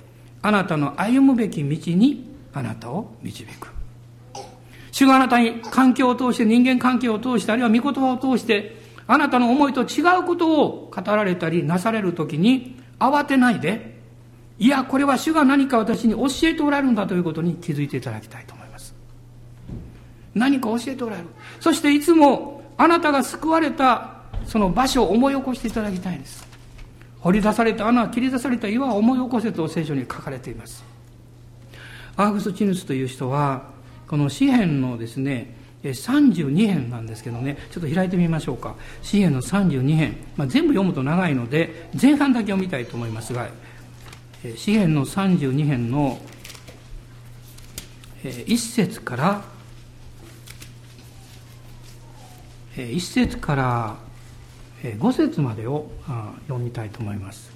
[0.41, 3.69] あなたの歩むべき道にあなたを導く。
[4.91, 13.99] 主があなたに環境を通して人間関係を通してあるいは御言葉を通してあなたの思いと違うことを語られたりなされるときに慌てないで、
[14.59, 18.60] いや、これは主が何か私に教えておられるんだということに気づいていただきたいと思います。
[20.33, 21.27] 何か教えておられる。
[21.59, 26.47] そしていつもあなたが救われたその場所を思い起こしていただきたいんです。
[27.19, 30.83] 掘り出された穴、切り出された岩を思い起こせと聖書に書かれています。
[32.17, 33.63] アーグス・チヌスという人は、
[34.07, 38.75] この詩篇のですね、32編なんですけどね、ちょっと開いてみましょうか。
[39.01, 40.17] 詩篇の32編。
[40.35, 43.47] まあ、全部読むと長いので、前半だけ読みたいと思いますが、
[44.55, 46.19] 詩篇の32編の
[48.23, 49.41] 1節から
[52.75, 53.95] 1節から
[54.83, 55.91] 5節までを
[56.47, 57.51] 読みたいと思います。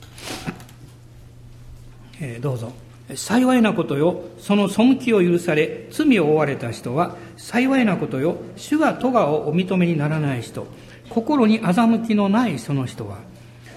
[2.42, 2.74] どうぞ。
[3.14, 10.66] 幸いなことよ、その背きを許され、罪を負われた人は、幸いなことよ、主が咎をお認めにならない人、
[11.10, 13.20] 心に欺きのないその人は、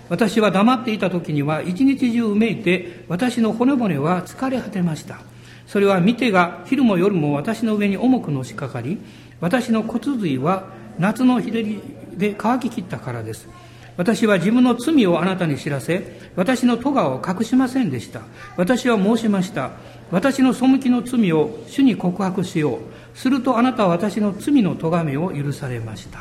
[0.08, 5.20] 私は黙っていた時には一日中うめいて、私の骨骨は疲れ果てました。
[5.66, 8.96] それは見てが昼も夜も私の上に重くのしかかり、
[9.40, 11.80] 私の骨髄は夏の日照り
[12.16, 13.48] で乾ききったからです。
[13.96, 18.20] 私は自分の罪をあなたに知らせ、私の咎を隠しませんでした。
[18.56, 19.72] 私は申しました。
[20.12, 22.78] 私の背きの罪を主に告白しよう。
[23.18, 26.20] するとあなたは私の罪の咎めを許されました。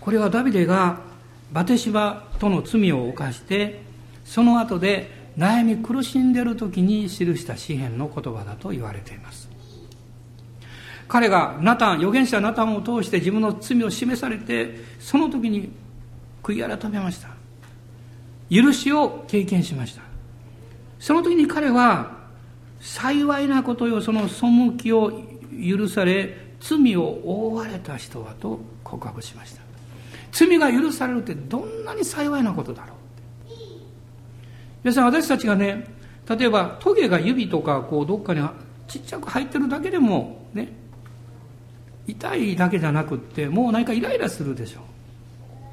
[0.00, 1.00] これはダビデが
[1.50, 3.80] バテシバとの罪を犯して、
[4.26, 9.43] その後で悩み苦しんでいる時に記した詩篇の言葉だと言われています。
[11.08, 15.70] 彼がナタン預言者ナタンを通して自分の罪を示されてその時に
[16.42, 17.28] 悔い改めました。
[18.50, 20.02] 許しを経験しました。
[20.98, 22.12] その時に彼は
[22.80, 29.64] 幸いなことよその背きを許され罪を覆われた人はと告白しました。
[30.34, 32.96] 罪が許されるってどんなに幸いなことだろう
[34.82, 35.86] 皆さん私たちがね
[36.28, 38.46] 例えばトゲが指とかこうどっかに
[38.88, 40.72] ちっちゃく入ってるだけでもね
[42.06, 44.80] 痛いだけじゃなくってもう何かイライラするでしょ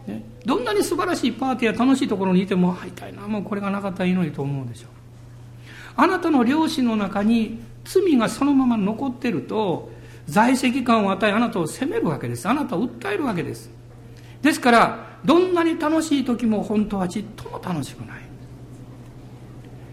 [0.07, 4.89] う、ね、どんなに素晴らしいパーティーや楽しいところにいても痛いなもうこれがなかったらいいのにと思うでしょう。
[5.97, 9.91] あなたの良心の中に罪がそのまま残ってると
[10.27, 12.47] 在籍感を与えあなたを責めるわけです。
[12.47, 13.69] あなたを訴えるわけです。
[14.41, 18.21] ですからどんなに楽しい時も本当はちっとも楽しくない。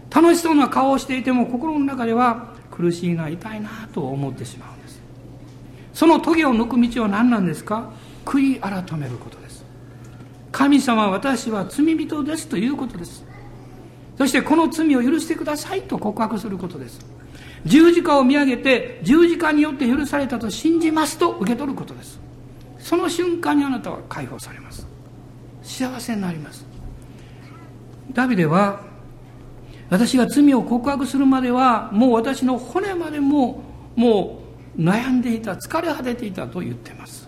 [0.09, 4.78] 楽しそうな顔をしていても心の中では苦しいな痛いなと思ってしまう。
[5.99, 7.91] その棘を抜く道は何なんですか？
[8.23, 9.65] 悔い改めることです。
[10.49, 13.25] 神様私は罪人ですということです。
[14.17, 17.05] そしてこの罪を許してくださいと告白することです。
[17.65, 22.17] 十字架を見上げて十字架によって許されたと信じますと受け取ることです。
[22.79, 24.87] その瞬間にあなたは解放されます。
[25.61, 26.65] 幸せになります。
[28.13, 28.79] ダビデは
[29.89, 33.63] 私が罪を告白するまではもう私の骨までも
[33.97, 34.38] もう
[34.79, 37.27] 悩んでいた疲れ果てていたと言ってます。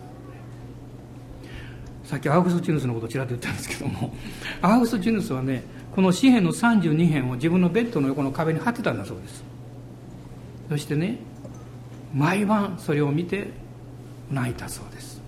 [2.06, 4.14] さっきアウグスチヌスのことちらっと言ったんですけども
[4.62, 5.64] アウグスチヌスはね
[5.95, 9.43] この詩篇の32編を自分のベッドの横の壁に貼ってたんだそうです。
[10.70, 11.20] そしてね
[12.14, 13.49] 毎晩それを見て
[14.32, 15.22] 泣いたそうです。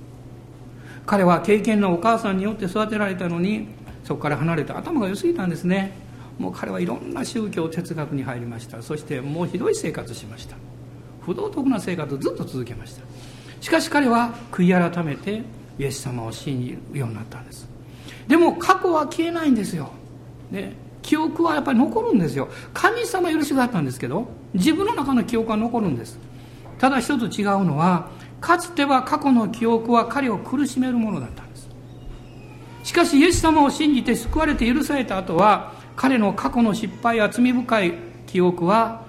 [1.05, 3.67] 彼は経験のお母さんによって育てられたのに
[4.05, 5.91] そこから離れて頭が良すぎたんですね。
[6.39, 8.81] もう彼はいろんな宗教哲学に入りました。
[8.81, 10.55] そしてもうひどい生活しました。
[11.25, 13.01] 不道徳な生活をずっと続けました。
[13.61, 15.41] しかし彼は悔い改めて
[15.79, 17.67] イエス様を信じるようになったんです。
[18.27, 19.89] でも過去は消えないんですよ、
[20.51, 22.49] ね、記憶はやっぱり残るんですよ。
[22.73, 26.19] 神様許しがあったんですけど自分の中の記憶は残るんです。
[26.77, 28.09] ただ一つ違うのは
[28.41, 31.69] かつては過去の記憶は彼を苦しめるものだったんです。
[32.83, 37.93] しかしイエス様を信じて救われて許された後は彼の過去の失敗や罪深い
[38.27, 39.03] 記憶は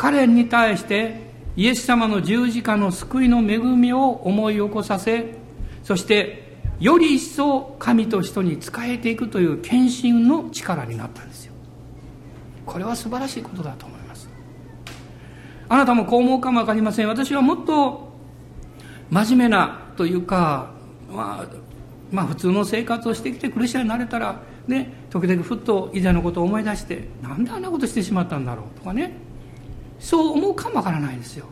[0.00, 1.20] 彼に対して
[1.56, 5.34] イエス様の十字架の救いの恵みを思い起こさせ
[5.82, 11.52] そしてより一層神と人に仕えていくという献身の力になったんですよ。
[12.64, 14.30] これは素晴らしいことだと思います。
[15.68, 17.08] あなたもこう思うかも分かりません。
[17.08, 18.08] 私はもっと
[19.10, 20.70] 真面目なというか、
[21.12, 21.54] まあ、
[22.10, 29.28] まあ普通の生活をしてきてクリスチャンになれたらね時々ふっと以前のことを思い出してなんであんなことしてしまったんだろうとかね。
[30.00, 31.46] そう思うかもわからないですよ。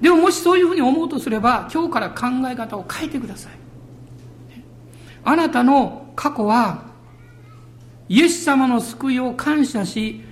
[0.00, 3.52] でももしそういうふうに思うとすれば今日から考え方を変えてください。
[5.24, 6.84] あなたの過去は
[8.08, 10.22] イエス様の救いを感謝し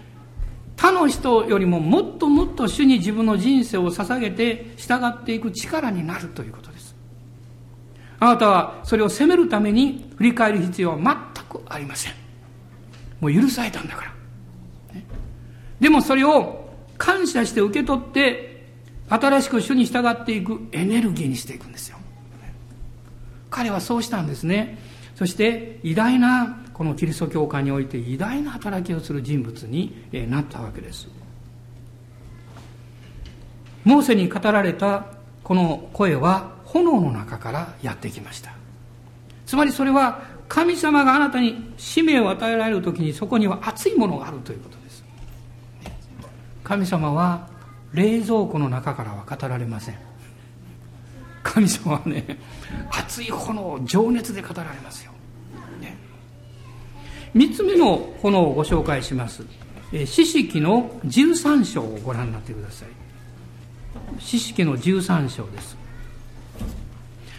[0.76, 6.94] 他の人よりももっともっと主に自分の人生を捧げて従っていく力になるということです。
[8.18, 12.12] あなたはそれを責めるために振り返る必要は全くありません。
[13.20, 14.12] もう許されたんだから、
[15.80, 16.61] でもそれを
[17.02, 18.62] 感謝して受け取って
[19.08, 21.98] 新しく主に従っていくエネルギーにしていくんですよ。
[23.50, 24.78] 彼はそうしたんですね。
[25.16, 31.08] そして偉大なこのキリスト教会において偉大な働きをする人物になったわけです。
[33.82, 35.06] モーセに語られた
[35.42, 38.54] この声は炎の中からやってきました。
[39.44, 44.81] つまりそれは神様があなたに使命を与えられる時にそこには熱いものがあるということ。
[46.64, 47.48] 神様は
[47.92, 49.98] 冷蔵庫の中からは語られません。
[51.42, 52.38] 神様はね
[52.90, 55.12] 熱い炎情熱で語られますよ、
[55.80, 55.96] ね、
[57.34, 59.44] 3つ目の炎をご紹介します。
[59.92, 62.88] 四式の13章をご覧になってください。
[64.18, 65.76] 四式の13章です。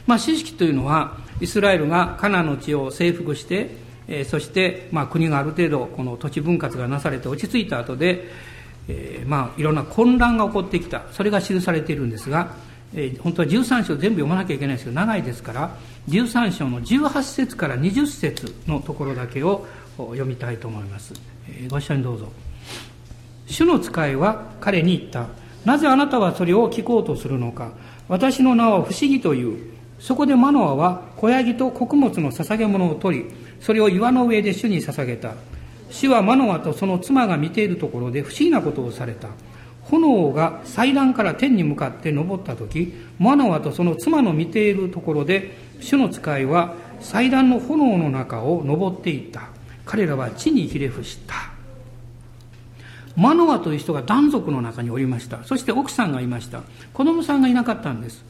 [0.06, 3.76] まあ四式というのはイスラエルがカナの地を征服して、
[4.26, 8.30] そして、まあ、国がある程度この土地分割がなされて落ち着いた後で、
[8.88, 11.04] えー、まあいろんな混乱が起こってきた。
[11.12, 12.54] それが記されているんですが、
[12.94, 15.76] えー、本当は13章全部読まなきゃいけないですけど長いですから
[16.10, 19.66] 13章の18節から20節のところだけを
[19.98, 21.14] 読みたいと思います、
[21.48, 22.32] えー、ご一緒にどうぞ。
[23.48, 25.28] 主の使いは彼に言った。
[25.66, 27.72] なぜあなたはそれを聞こうとするのか。
[28.08, 29.74] 私の名は不思議という。
[30.00, 33.26] そこでマノアは小ヤギと穀物の捧げ物を取り
[33.62, 35.34] それを岩の上で主に捧げた。
[35.94, 39.30] 主はマノアとその妻が見ているところで不思議なことをされた。
[39.84, 49.50] 炎が祭壇から天に向かって昇った時マノアとその妻の見ているところで主の使いは祭壇の炎の中を登っていった。
[49.86, 51.36] 彼らは地にひれ伏した。
[53.16, 55.44] マノアという人が断族の中におりました。
[55.44, 56.64] そして奥さんがいました。
[56.94, 58.26] 子供さんがいなかったんです。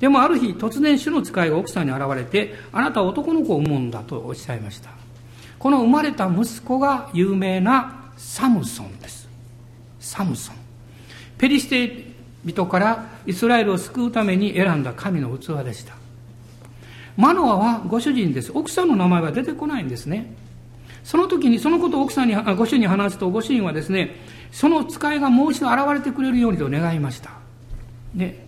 [0.00, 5.05] でもある日突然主の使いが奥さんに現れてあなたは男の子を産むんだとおっしゃいました。
[5.66, 9.28] この生まれた息子が有名なサムソンです。
[9.98, 10.56] サムソン。
[11.38, 12.06] ペリシテ
[12.44, 15.94] 人からイスラエルを救うために選んだ神の器でした。
[17.16, 18.52] マノアはご主人です。
[18.54, 20.36] 奥さんの名前は出てこないんですね。
[21.02, 24.14] その時にそのことを奥さんにご主人に話すとご主人はですね
[24.52, 27.32] その使いがもう一度現れてくれるようにと願いました。
[28.14, 28.46] で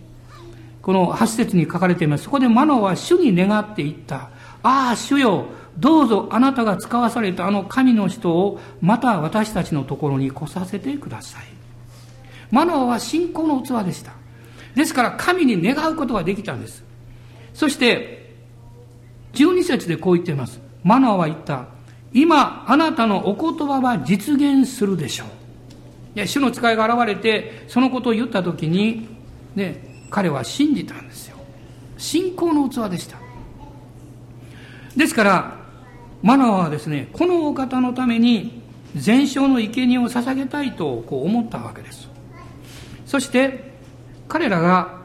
[0.81, 2.23] この8節に書かれています。
[2.23, 4.29] そこでマノアは主に願っていった。
[4.63, 5.47] ああ、主よ、
[5.79, 11.43] どうぞあなたが使わされたあの神の人をまた私たちのところに来させてください。
[12.51, 14.13] マノアは信仰の器でした。
[14.75, 16.83] ですから神に願うことができたんです。
[17.53, 18.33] そして、
[19.33, 20.59] 12節でこう言っています。
[20.83, 21.67] マノアは言った。
[22.13, 25.39] 今、あなたのお言葉は実現するでしょう。
[26.15, 29.07] いや主の使いが現れてそのことを言った時に、
[29.55, 31.37] ね、彼は信じたんですよ
[31.97, 33.17] 信仰の器でした
[34.95, 35.58] ですから
[36.21, 38.61] マナはですねこのお方のために
[38.95, 42.09] 全焼の生贄を捧げたいとこう思ったわけです。
[43.05, 43.71] そして
[44.27, 44.99] 彼らが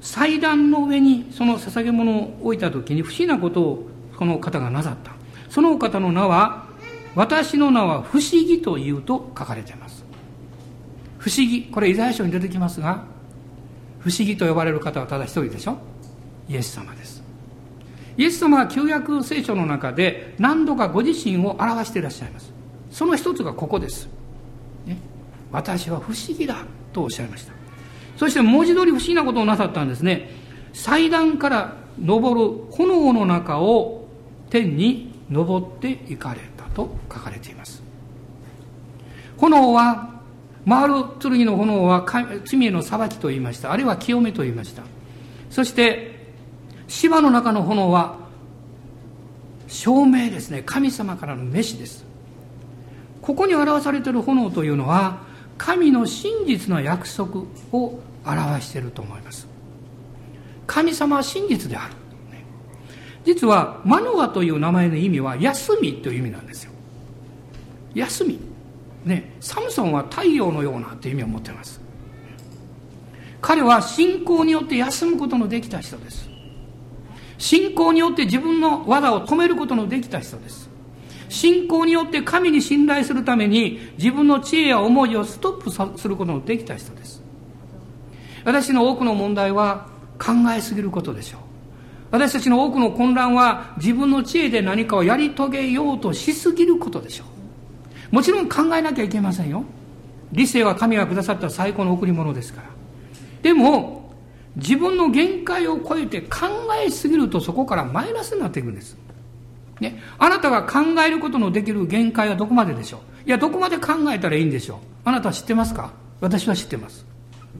[0.00, 5.12] 祭壇の上にその捧げ物を置いた時に不思議なことをこの方がなさった。
[5.50, 6.66] そのお方の名は
[7.14, 10.04] 私の名は不思議というと書かれています。
[11.18, 13.04] 不思議これイザヤ書に出てきますが
[13.98, 15.78] 不思議と呼ばれる方はただ一人でしょ？
[16.48, 17.22] イエス様です。
[18.18, 22.52] イエス様は旧約聖書の中で何度かご自身を表していらっしゃいます。
[22.90, 24.08] その一つがここです、
[24.86, 24.98] ね、
[25.52, 27.52] 私は不思議だとおっしゃいました。
[28.16, 30.30] そして文字通り不思議なことをなさったんですね。
[30.72, 34.08] 祭壇から昇る炎の中を
[34.50, 37.84] 天に昇っていかれたと書かれています。
[39.36, 40.10] 炎は
[40.68, 42.04] 回る剣の炎は
[42.44, 43.70] 罪への裁きと言いました。
[43.70, 44.82] あるいは清めと言いました。
[45.50, 46.17] そして
[46.88, 48.16] 芝の中の炎は
[49.68, 50.62] 証明ですね。
[50.64, 52.04] 神様からの召しです。
[53.22, 55.20] ここに表されている炎というのは
[55.58, 59.46] 神の真実の約束を表していると思います。
[60.66, 61.94] 神様は真実である。
[63.24, 66.72] 実はマノアという名前の意味は休みという意味なんですよ。
[67.94, 68.38] 休み。
[69.04, 69.36] ね。
[69.40, 71.80] サムソンは太陽のようなという意味を持っています。
[73.42, 76.27] 彼は信仰によって休むことのできた人です。
[77.38, 80.68] 信仰によって自分の技を止めることのできた人です。
[81.28, 87.22] 信仰によって神に信頼するために自分の知恵や思いをストップすることのできた人です。
[88.44, 91.40] 私の多くの問題は考えすぎることでしょう。
[92.10, 97.24] 私たちの多くの混乱は自分の知恵で何かをやり遂げようとしすぎることでしょ
[98.10, 98.14] う。
[98.14, 99.64] もちろん考えなきゃいけませんよ。
[100.32, 102.68] 理性は神がくださった最高の贈り物ですから。
[103.42, 103.97] でも、
[104.58, 106.46] 自分の限界を超えて考
[106.84, 108.96] えすぎるとそこからマイナスになっていくんです。
[109.80, 113.28] ね、あなたが考えることのできる限界はどこまででしょう？
[113.28, 114.78] いや、どこまで考えたらいいんでしょう？
[115.04, 115.92] あなたは知ってますか？
[116.20, 117.06] 私は知ってます。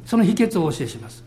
[0.05, 1.25] その秘訣をお教えします。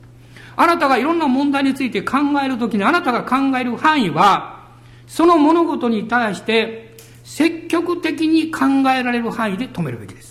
[0.58, 4.68] あなたがいろんな問題について考えるときにあなたが考える範囲は、
[5.08, 10.31] その物事に対して積極的に考えられる範囲で止めるべきです。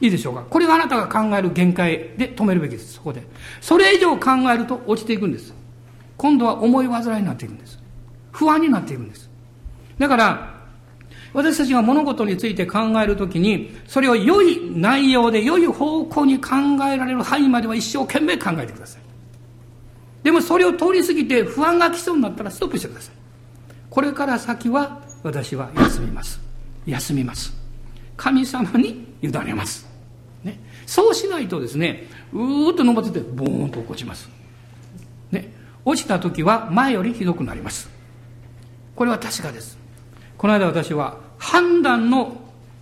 [0.00, 0.42] いいでしょうか？
[0.42, 3.22] これがあなたが考える限界で止めるべきです、そこで。
[3.60, 5.52] それ以上考えると落ちていくんです。
[6.16, 7.78] 今度は思い煩いになっていくんです。
[8.32, 9.28] 不安になっていくんです。
[9.98, 10.54] だから、
[11.34, 16.50] 私たちが物事について考えるときに、それを良い内容で良い方向に考
[16.90, 19.02] えられる範囲までは一生懸命考えてください。
[20.22, 23.14] でもそれを通り過ぎて不安が来そうになったらストップしてください。
[23.90, 26.40] これから先は私は休みます。
[26.86, 27.52] 休みます。
[28.16, 29.87] 神様に委ねます。
[30.88, 34.30] そうしないとですねうーっと登っててボーンと落ちます、
[35.30, 35.52] ね、
[35.84, 37.90] 落ちた時は前よりひどくなります。
[38.96, 39.78] これは確かです。
[40.38, 42.40] この間私は判断の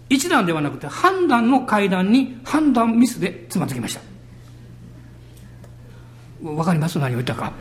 [0.08, 3.98] 一段ではなくて判断の階段に判断ミスでつまずきまし
[6.42, 6.48] た。
[6.48, 6.98] わかります？
[7.00, 7.52] 何を言ったか。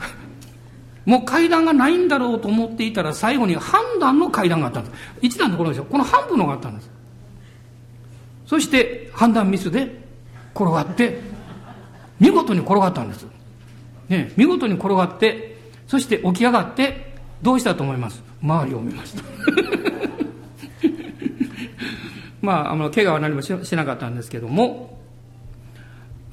[1.05, 4.95] もう階段がないんだろうと思っていたら最後に判断の階段があったんです。
[5.21, 5.85] 一段のところですよ。
[5.85, 6.91] この半分のがあったんです。
[8.45, 10.05] そして判断ミスで
[10.56, 11.20] 転がって、
[12.20, 13.28] 見事に転がったんです。
[14.08, 18.24] ね、見事に転がって、そして起き上がって、どうしたと思います？
[18.41, 19.24] 周りを見ました。
[22.41, 24.99] まあ、あの、怪我は何もしなかったんですけども、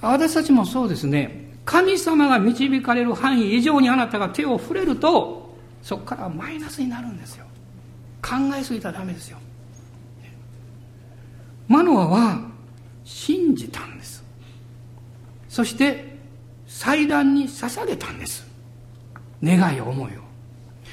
[0.00, 7.46] 私たちもそうですね、神様が導かれる範囲以上にあなたが手を触れると、そこからマイナスになるんですよ。
[8.20, 9.38] 考えすぎたらダメですよ。
[11.66, 12.51] マノアは
[13.04, 14.22] 信じたんです。
[15.48, 16.16] そして
[16.66, 18.46] 祭壇に捧げたんです。
[19.42, 20.22] 願いや思いを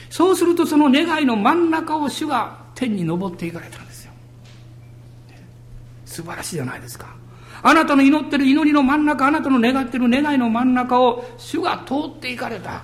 [0.09, 4.11] そうするとその願いの真ん中を主が天に昇っていかれたんですよ。
[6.05, 7.15] 素晴らしいじゃないですか。
[7.61, 12.83] あなたの祈ってる祈りの真ん中あなたの願ってる願いの真ん中を主が通っていかれた。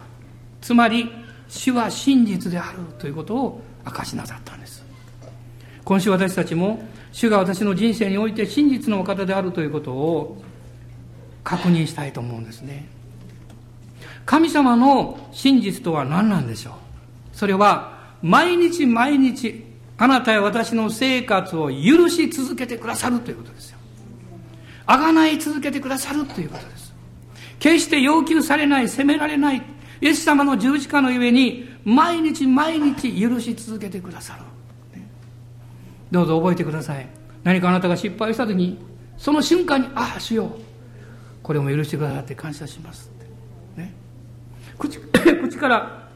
[0.62, 1.10] つまり
[1.48, 4.84] 主は真実であるということを明かしなさったんです。
[5.84, 6.84] 今週私たちも
[7.16, 10.44] 主が私の人生において真実のお方であるということを
[11.46, 12.90] 確認したいと思うんですね。
[14.26, 16.74] 神様の真実とは何なんでしょう？
[17.32, 19.64] それは毎日毎日
[19.98, 23.78] あなたや私の生活を許し続けてくださるということですよ。
[24.86, 26.94] あがない続けてくださるということです。
[27.60, 29.62] 決して要求されない責められない
[30.02, 34.42] イエス様の十字架のゆえに毎日毎日許し続けてくださる。
[36.16, 37.08] どうぞ覚えてください。
[37.44, 38.80] 何かあなたが失敗した時に
[39.18, 40.50] その瞬間に「ああ主よう
[41.44, 43.12] これも許してくださって感謝します」
[43.76, 43.82] って。
[43.82, 43.94] ね。
[44.80, 44.98] 口
[45.44, 46.08] 口から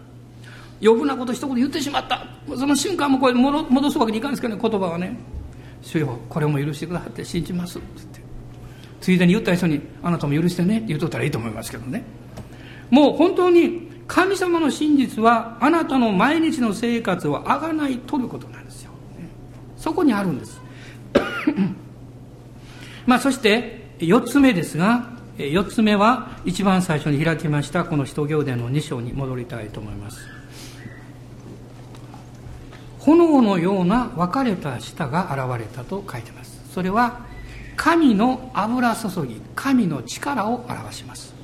[0.81, 2.25] 余分なこと一言言ってしまった。
[2.55, 5.17] その瞬間もこれ戻すわけにいかんですけどね言葉はね
[5.83, 8.21] 「主よこれも許してくださって信じます」ってって。
[9.01, 12.03] ついでに言った人に「あなたも許してね」って言うとったらいいと思いますけどね。
[12.89, 18.68] もう本当に神様の真実はあなたの毎日の生活をあがない取ることなんです
[19.79, 20.61] そこにあるんです。
[23.07, 30.19] まあそして4つ目ですが4つ目は一番最初に開きましたこの使徒行伝の2章に戻りたいと思います。
[32.99, 36.61] 炎のような分かれた舌が現れたと書いてます。
[36.73, 37.21] それは
[37.77, 41.38] 神の油注ぎ神の力を表します。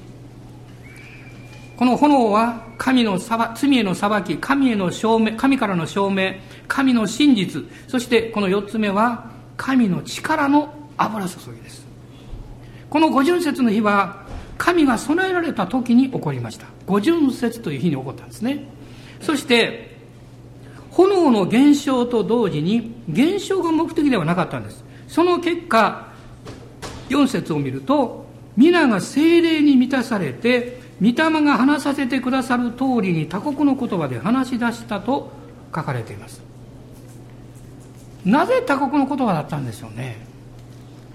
[1.78, 6.36] この炎は神の罪への裁き神への証明神からの証明
[6.68, 11.86] 神の真実そしてこの4つ目は神の力の油注ぎです。
[12.90, 14.26] この五巡節の日は
[14.58, 16.68] 神が備えられた時に起こりました。
[16.86, 18.70] 五巡節という日に起こったんですね。
[19.22, 19.96] そして
[20.92, 24.84] 炎の現象と同時に現象が目的ではなかったんです。
[25.08, 26.08] その結果
[27.10, 35.32] 4節を見ると皆が精霊に満たされて御霊が話させてくださる通りに他国の言葉で話し出したと
[35.76, 36.42] 書かれています。
[38.24, 40.18] なぜ他国の言葉だったんでしょうね。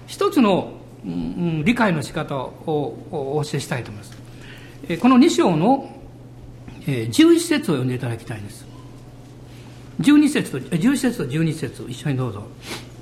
[0.07, 0.73] 一つの、
[1.05, 4.21] うん、理解の仕方をお教えしたいと思います。
[4.99, 5.89] この2章の
[6.85, 8.65] 11節を読んでいただきたいんです。
[9.99, 12.43] 12節と11節と12節一緒にどうぞ。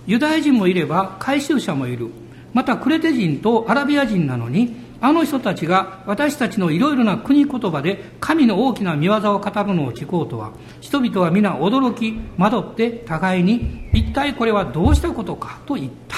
[0.07, 2.09] ユダヤ人もいれば回収者もいる。
[2.53, 16.17] またクレテ人とアラビア人なのにあの人たちが私たちのいろいろな国言葉で神の大きな見業を語るのを聞こうとは人々は皆驚き惑って互いに一体これはどうしたことかと言った。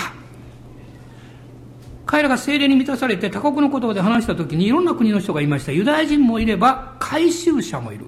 [2.05, 5.71] 彼らが精霊に満たされて他国の言葉で話した時にいろんな国の人がいました。
[5.71, 8.07] ユダヤ人もいれば回収者もいる。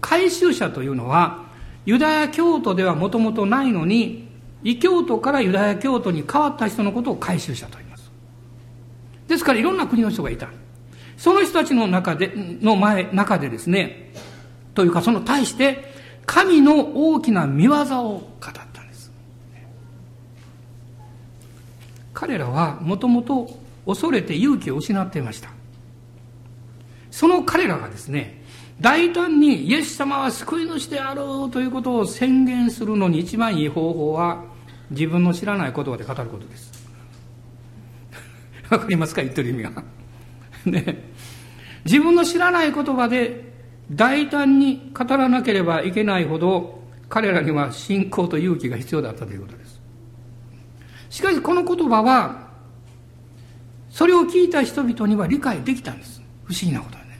[0.00, 1.44] 回収者というのは
[1.84, 4.28] ユダヤ教徒ではもともとないのに
[4.62, 7.89] 異教徒からユダヤ教徒に変わった人のことを回収者といます
[9.30, 10.48] ですからいろんな国の人がいた。
[11.16, 14.12] その人たちの中で、の前、中でですね、
[14.74, 15.94] というかその対して、
[16.26, 19.12] 神の大きな見業を語ったんです。
[22.12, 23.48] 彼らはもともと
[23.86, 25.50] 恐れて勇気を失っていました。
[27.12, 28.42] その彼らがですね、
[28.80, 34.42] 大胆にイエス様は救い主であろうということを宣言するのに一番いい方法は
[34.90, 36.79] 自分の知らない言葉で語ることです。
[38.70, 39.22] わかりますか？
[39.22, 39.72] 言ってる意味が。
[40.64, 41.10] ね。
[41.84, 43.52] 自分の知らない言葉で
[43.90, 49.80] 大胆に語らなければいけないほど彼らには信仰と勇気が必要だったということです。
[51.10, 52.48] しかしこの言葉は
[53.90, 56.22] それを聞いた人々には理解できたんです。
[56.44, 57.18] 不思議なことはね。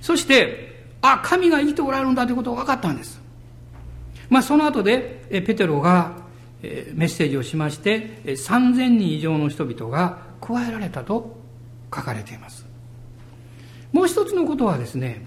[0.00, 3.20] そして、あ、神が生きておられるんだということが分かったんです。
[4.28, 6.25] まあその後でペテロが
[6.62, 11.36] メッセージをしまして3000人以上の人々が加えられたと
[11.94, 12.66] 書かれています。
[13.92, 15.24] もう一つのことはですね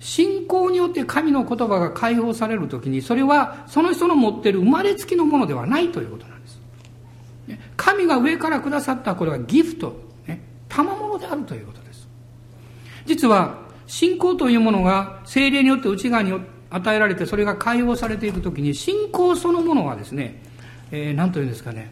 [0.00, 6.60] 信仰によって神の言葉が解放される時にそれはその人の持っている生まれつきのものではないということなんです。
[7.76, 9.96] 神が上からくださったこれはギフト、
[10.26, 12.08] ね、賜物であるということです。
[13.06, 16.32] 実は信仰というものが精霊によって内側に
[16.70, 20.42] 与えられてそれが解放されていく時に信仰そのものはですね
[20.90, 21.90] えー、何というんですかね。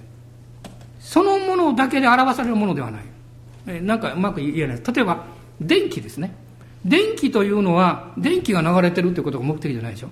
[1.01, 3.03] そのものだけで表されるものではない、
[3.67, 5.25] えー、なんかうまく言えない例えば
[5.61, 6.35] 電気ですね。
[6.85, 10.09] 電気というのは電気が流れてるということが目的じゃないでしょ。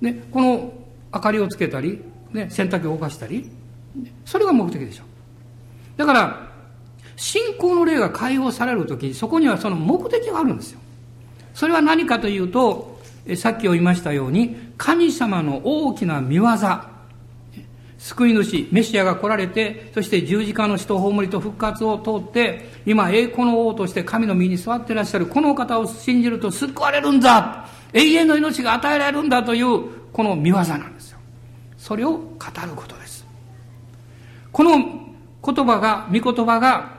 [0.00, 0.72] ね、この
[1.12, 2.00] 明かりをつけたり、
[2.32, 3.50] ね、洗濯機を動かしたり
[4.24, 5.04] それが目的でしょ。
[5.96, 6.48] だから
[7.16, 10.80] 信仰の霊が解放される時そこにはその目的があるんですよ。
[11.54, 13.00] それは何かというと
[13.36, 16.44] さっき言いましたように神様の大きな見業。
[17.98, 29.82] 救い主、メシアが来られて、そして十字架の死と葬りと復活を通って、今栄光の王として神の身に座ってらっしゃるこの方を信じると救われるんだ永遠の命が与えられるんだという、
[30.12, 31.18] この見業なんですよ。
[31.76, 33.26] それを語ることです。
[34.52, 34.70] この
[35.44, 36.98] 言葉が、御言葉が、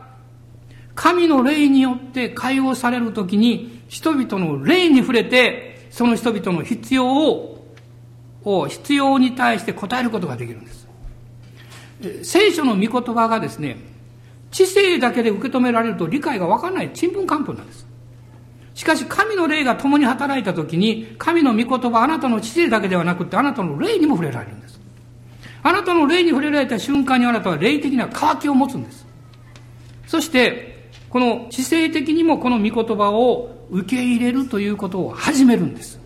[0.95, 7.57] 神の霊によって解放されるときに、人々の霊に触れて、その人々の必要、
[8.43, 10.88] を必要に対して答えることができるんです。
[12.23, 13.77] 聖書の御言葉がですね、
[14.51, 17.85] 知性だけで受け止められると理解がわからないちんぷんかんぷんなんです。
[18.73, 24.79] しかし神の霊が共に働いた時に、神の御言葉あなたの知性だけではなくてあなたの霊にも触れられるんです。
[25.61, 29.05] あなたの霊に触れられた瞬間にあなたは霊的な渇きを持つんです。
[30.07, 35.99] そして、この知性的にもこの御言葉を受け入れるということを始めるんです。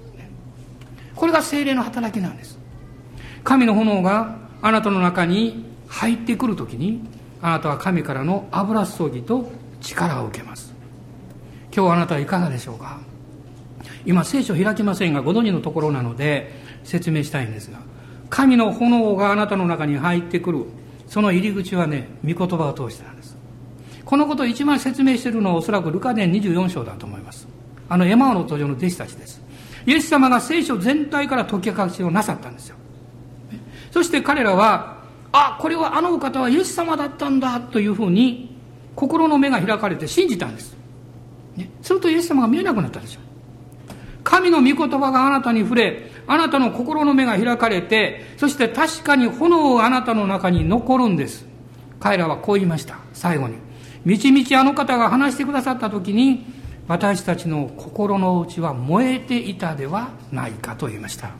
[1.15, 2.57] これが精霊の働きなんです。
[3.43, 7.01] 神の炎があなたの中に入ってくるときに、
[7.39, 10.73] あなたは神からの油注ぎと力を受けます。
[11.75, 12.99] 今日あなたはいかがでしょうか？
[14.05, 16.51] 今聖書開きませんがご存知のところなので
[16.83, 17.79] 説明したいんですが
[18.29, 20.65] 神の炎があなたの中に入ってくる。
[21.07, 23.37] その入り口はね御言葉を通してなんです。
[24.03, 27.47] このことを一番説明しているのはおそらくルカ伝24章だと思います。
[27.87, 29.41] あのエマオの登場の弟子たちです。
[29.85, 32.77] イエス様が聖書全体から解き明かしをなさったんですよ。
[33.91, 35.02] そして彼らは
[35.33, 38.55] あこれはあのお方はイエス様だったんだというふうに
[38.95, 40.75] 心の目が開かれて信じたんです、
[41.57, 43.19] ね、するとイエス様が見えなくなったでしょ
[44.23, 51.45] 神の御言葉があなたに触れ、あなたの心の目が開かれて、そして確かに炎があなたの中に残るんです。
[51.99, 52.97] 彼らはこう言いました。
[53.13, 53.55] 最後に。
[54.05, 56.45] みちみちあの方が話してくださった時に、
[56.87, 61.31] 私たちの心の内は燃えていたではないかと言いました。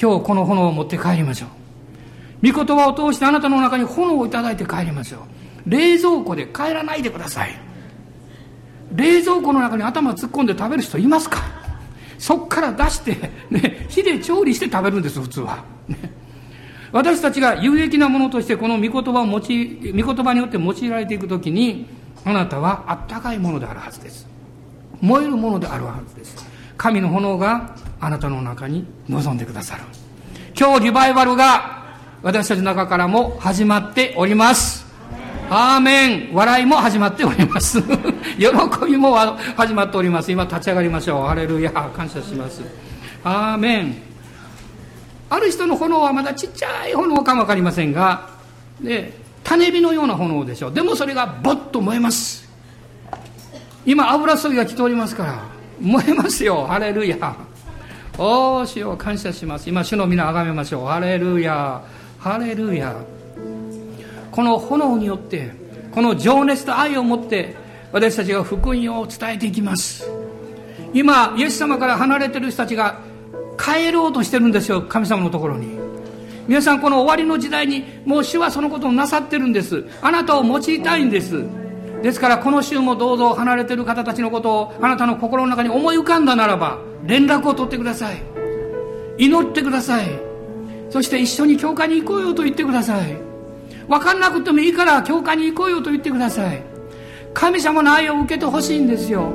[0.00, 1.63] 今日この炎を持って帰りましょう。
[2.44, 5.20] 御言葉を通してあなたの中に炎をいただいて帰りましょう。
[5.70, 7.58] 冷蔵庫で帰らないでください。
[8.94, 11.38] 冷蔵庫の中に頭突っ込んで食べる人いますか？
[12.18, 15.64] そっから出して、ね、火で調理して食べるんです、普通は。
[15.88, 15.96] ね、
[16.92, 21.86] 私たちが有益なものとしてこの御言葉を用い、御言葉によって用いられていくときに、
[22.24, 24.26] あなたはあったかいものであるはずです。
[25.00, 26.46] 燃えるものであるはずです。
[26.76, 29.82] 神の炎があなたの中に望んでくださる。
[30.58, 31.83] 今日リバイバルが
[32.24, 34.86] 私たちの中からも始まっております。
[35.50, 36.30] アーメン。
[36.32, 37.82] 笑いも始まっております。
[38.40, 38.48] 喜
[38.86, 40.32] びも始まっております。
[40.32, 41.26] 今立ち上がりましょう。
[41.26, 41.70] ハレルヤ。
[41.70, 42.62] 感謝します。
[43.24, 43.94] アーメン。
[45.28, 48.28] ある人の炎はまだちっちゃい炎かも分かりませんが
[48.80, 49.12] で
[49.42, 50.72] 種火のような炎でしょう。
[50.72, 52.48] でもそれがボッと燃えます。
[53.84, 55.42] 今油注ぎが来ておりますから
[55.78, 56.64] 燃えますよ。
[56.66, 57.18] ハレルヤ。
[58.16, 59.68] おー主を感謝します。
[59.68, 60.86] 今主の皆あがめましょう。
[60.86, 61.82] ハレルヤ。
[62.24, 62.96] ハレルヤ。
[64.32, 65.50] この炎によって
[65.92, 67.54] この情熱と愛を持って
[67.92, 70.10] 私たちが福音を伝えていきます。
[70.94, 72.98] 今イエス様から離れてる人たちが
[73.58, 75.78] 帰ろうとしてるんですよ神様のところに。
[76.48, 79.84] 皆さんこの終わりの時代にもう主はそのことをなさってるんです。
[80.00, 81.44] あなたを用いたいんです。
[82.02, 88.22] ですからこの週もどうぞ離れてる方たちのことをあなたの心の中に思い浮かんだならば連絡を取ってください。
[89.18, 90.33] 祈ってください。
[90.94, 93.16] そして一緒に教会に行こうよと言ってください。
[93.88, 96.62] 分かんなくてもいいから教会に行こうよと言ってください。
[97.34, 99.32] 神様の愛を受けてほしいんですよ。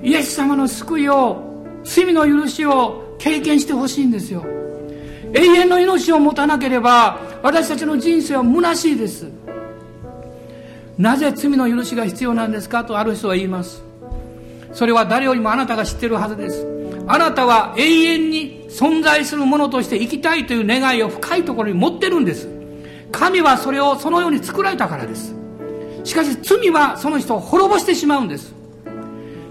[0.00, 4.46] イエス様の救いを罪の許しを経験してほしいんですよ。
[5.34, 9.26] 永遠の命を持たなければ私たちの人生は虚しいです。
[10.96, 13.82] なぜ罪の許しが必要なんですかとある人は言います。
[14.72, 16.87] それは誰よりもあなたが知ってるはずです。
[17.08, 22.48] あなたは永遠に存在するものとして生きたいという願いを深いところに持ってるんです。
[23.10, 25.34] 神はそれをそのように作られたからです。
[26.04, 28.54] しかし罪はその人を滅ぼしてしまうんです。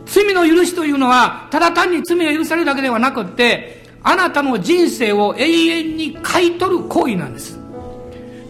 [0.05, 7.59] 罪の許しというのはただ単に罪が許されるだけではなくってあなたの人生を永遠に買い取る行為なんです。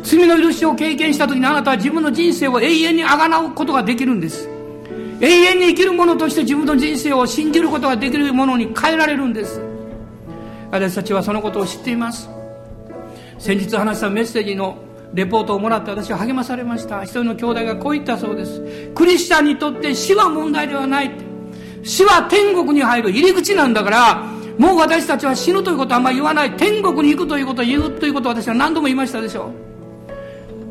[0.04, 4.57] 罪の許しを経験した時にあなたは自分の人生を永遠にあがなうことができるんです。
[5.20, 9.62] 永遠に生きる者として自分の人生を信じることができるものに変えられるんです。
[10.70, 12.30] 私たちはそのことを知っています。
[13.40, 14.78] 先日話したメッセージの
[15.14, 17.04] レポートをもらって私は励まされました。
[17.04, 18.62] 一人の兄弟がこう言ったそうです。
[18.94, 21.12] クリスチャンにとって死は問題ではない。
[21.84, 24.24] 死は天国に入る入り口なんだから
[24.58, 26.52] もう私たちは死ぬということはあんまり言わない。
[26.52, 29.52] 天国に行くということを言うということを私は何度も言いましたでしょ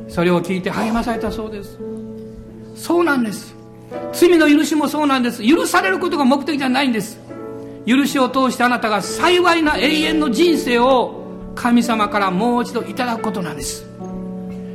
[0.09, 0.13] う。
[0.13, 1.79] それを聞いて励まされたそうです。
[2.77, 3.56] そうなんです。
[4.13, 5.47] 罪の許しもそうなんです。
[5.47, 7.19] 許されることが目的じゃないんです。
[7.87, 11.23] 許しを通してあなたが幸いな永遠の人生を
[11.55, 13.87] 神様からもう一度いただくことなんです。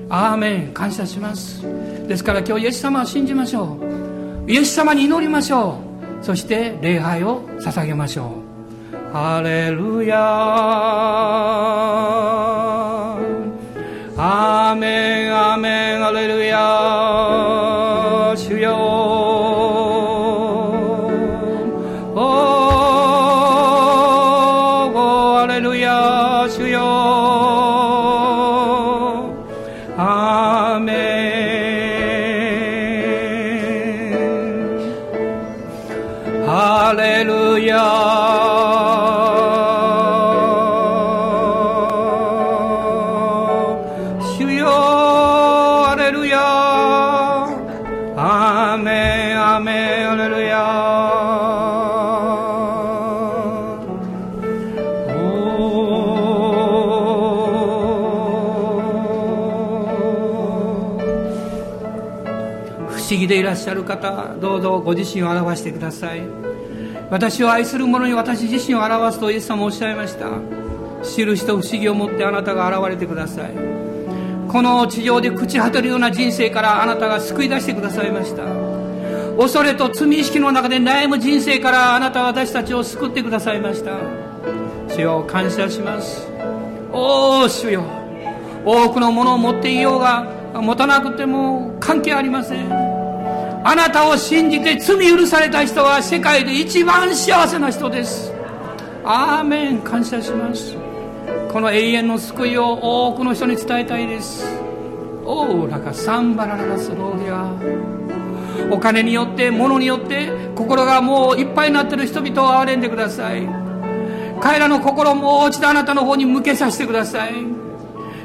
[0.10, 0.74] アーメン。
[0.74, 1.62] 感謝します。
[2.08, 3.78] ですから今日イエス様を信じましょ
[4.48, 4.52] う。
[4.52, 5.80] イエス様に祈りましょ
[6.22, 6.26] う。
[6.26, 8.36] そして礼拝を捧げましょ
[8.92, 9.14] う。
[9.14, 10.18] ハレルヤ
[14.18, 16.00] アーメンアーメン。
[16.02, 16.58] ハレルヤ
[63.52, 66.22] らっしゃる方どうぞご自身を表してください。
[67.10, 70.30] 私を愛する者に私自身を表すとイエス様おっしゃいました。
[71.04, 73.52] 印と不思議を持ってあなたが現れてください。
[74.48, 78.44] この地上で朽ち果てるような人生からあなたが救い出してくださいました。
[79.38, 83.98] 恐れと罪意識の中で悩む人生からあなたは私たちを救ってくださいました。
[84.88, 86.26] 主よ感謝します。
[86.94, 87.84] おお主よ。
[88.64, 90.24] 多くのものを持っていようが
[90.54, 92.91] 持たなくても関係ありません。
[93.64, 98.34] あなたを信じて罪許された人は世界で一番幸せな人です。
[99.04, 99.82] アーメン。
[99.82, 100.76] 感謝します。
[101.52, 104.46] この永遠の救いを多くの人に伝えたいです。
[105.24, 108.74] おおらかサンバラララスローギア。
[108.74, 113.48] お金によって物によって心がもういっぱいになってる人々を憐れんでください。
[114.42, 117.34] 彼らの心をもう一度あなたの方に向けさせてください。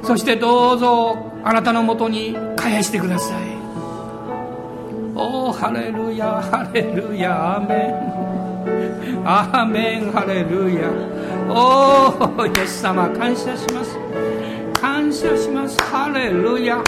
[0.02, 3.55] そしてどうぞあなたのもとに返してください。
[5.58, 9.26] ハレルヤハレルヤアーメン。
[9.26, 10.90] アーメンハレルヤ。
[11.48, 13.96] おおイエス様感謝します。
[14.78, 15.78] 感謝します。
[15.84, 16.84] ハレルヤ。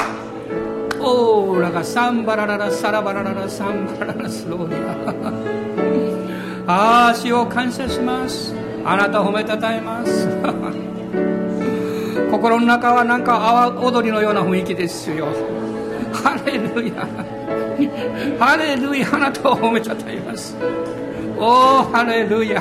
[1.01, 4.75] オーラがサンバラララサラバラララサンバララスローリ
[6.67, 6.71] ア。
[6.71, 8.55] ああ主を感謝します。
[8.85, 10.29] あなた褒めたたえます。
[12.31, 15.29] 心の中はなんか阿波踊りのような雰囲気ですよ。
[16.13, 17.38] ハレルヤ。
[18.39, 19.09] ハレルヤ。
[19.15, 20.57] あなたを褒めたたえます。
[21.39, 22.61] おおハレルヤ。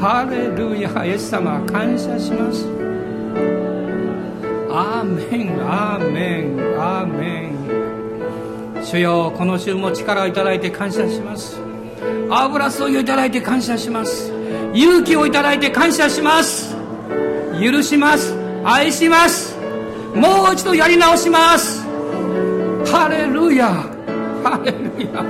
[0.00, 1.04] ハレルヤ。
[1.06, 2.66] イエス様感謝します。
[4.70, 5.60] アーメン。
[5.62, 6.80] アーメン。
[6.80, 8.84] アーメン。
[8.84, 11.60] 主よこの週も力をいただいて感謝します。
[12.30, 14.32] 油注ぎをいただいて感謝します。
[14.74, 16.76] 勇気をいただいて感謝します。
[17.60, 18.34] 許します。
[18.64, 19.56] 愛します。
[20.14, 21.77] もう一度やり直します。
[22.90, 23.68] ハレルヤ
[24.42, 25.20] ハレルヤ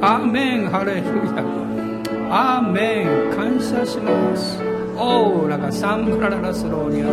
[0.00, 1.44] アーメンハレルヤ
[2.30, 4.58] アーメン感謝します。
[4.96, 7.06] オーラがサンブラララスローリア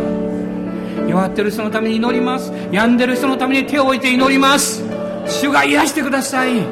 [1.08, 2.52] 弱ってる人のために祈ります。
[2.72, 4.82] 病んでる人のために手を置いて祈ります。
[5.26, 6.62] 主が癒してください。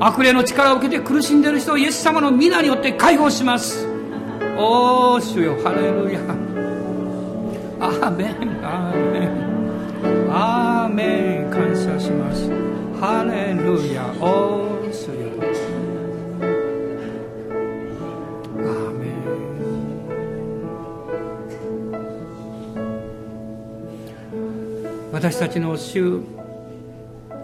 [0.00, 3.86] 悪霊の力を受けて苦しんでる人をイエス様の皆によって解放します。
[4.56, 5.56] おー主よ。
[5.62, 6.20] ハレルヤ
[7.80, 9.13] アーメンアーメン
[10.36, 12.50] アーメン感謝します。
[13.00, 14.04] ハレルヤ。
[14.20, 15.30] おー主よ。
[18.58, 19.14] アーメン。
[25.12, 26.18] 私たちの主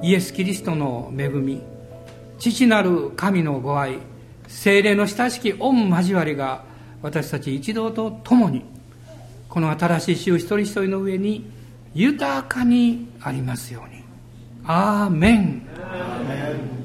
[0.02, 1.62] イエス・キリストの恵み
[2.40, 3.98] 父なる神のご愛
[4.48, 6.64] 精霊の親しき御交わりが
[7.02, 8.64] 私たち一同と共に
[9.48, 11.59] この新しい週一人一人の上に
[11.94, 14.02] 豊かにありますように。
[14.64, 15.66] アーメン。
[15.76, 16.79] アーメン。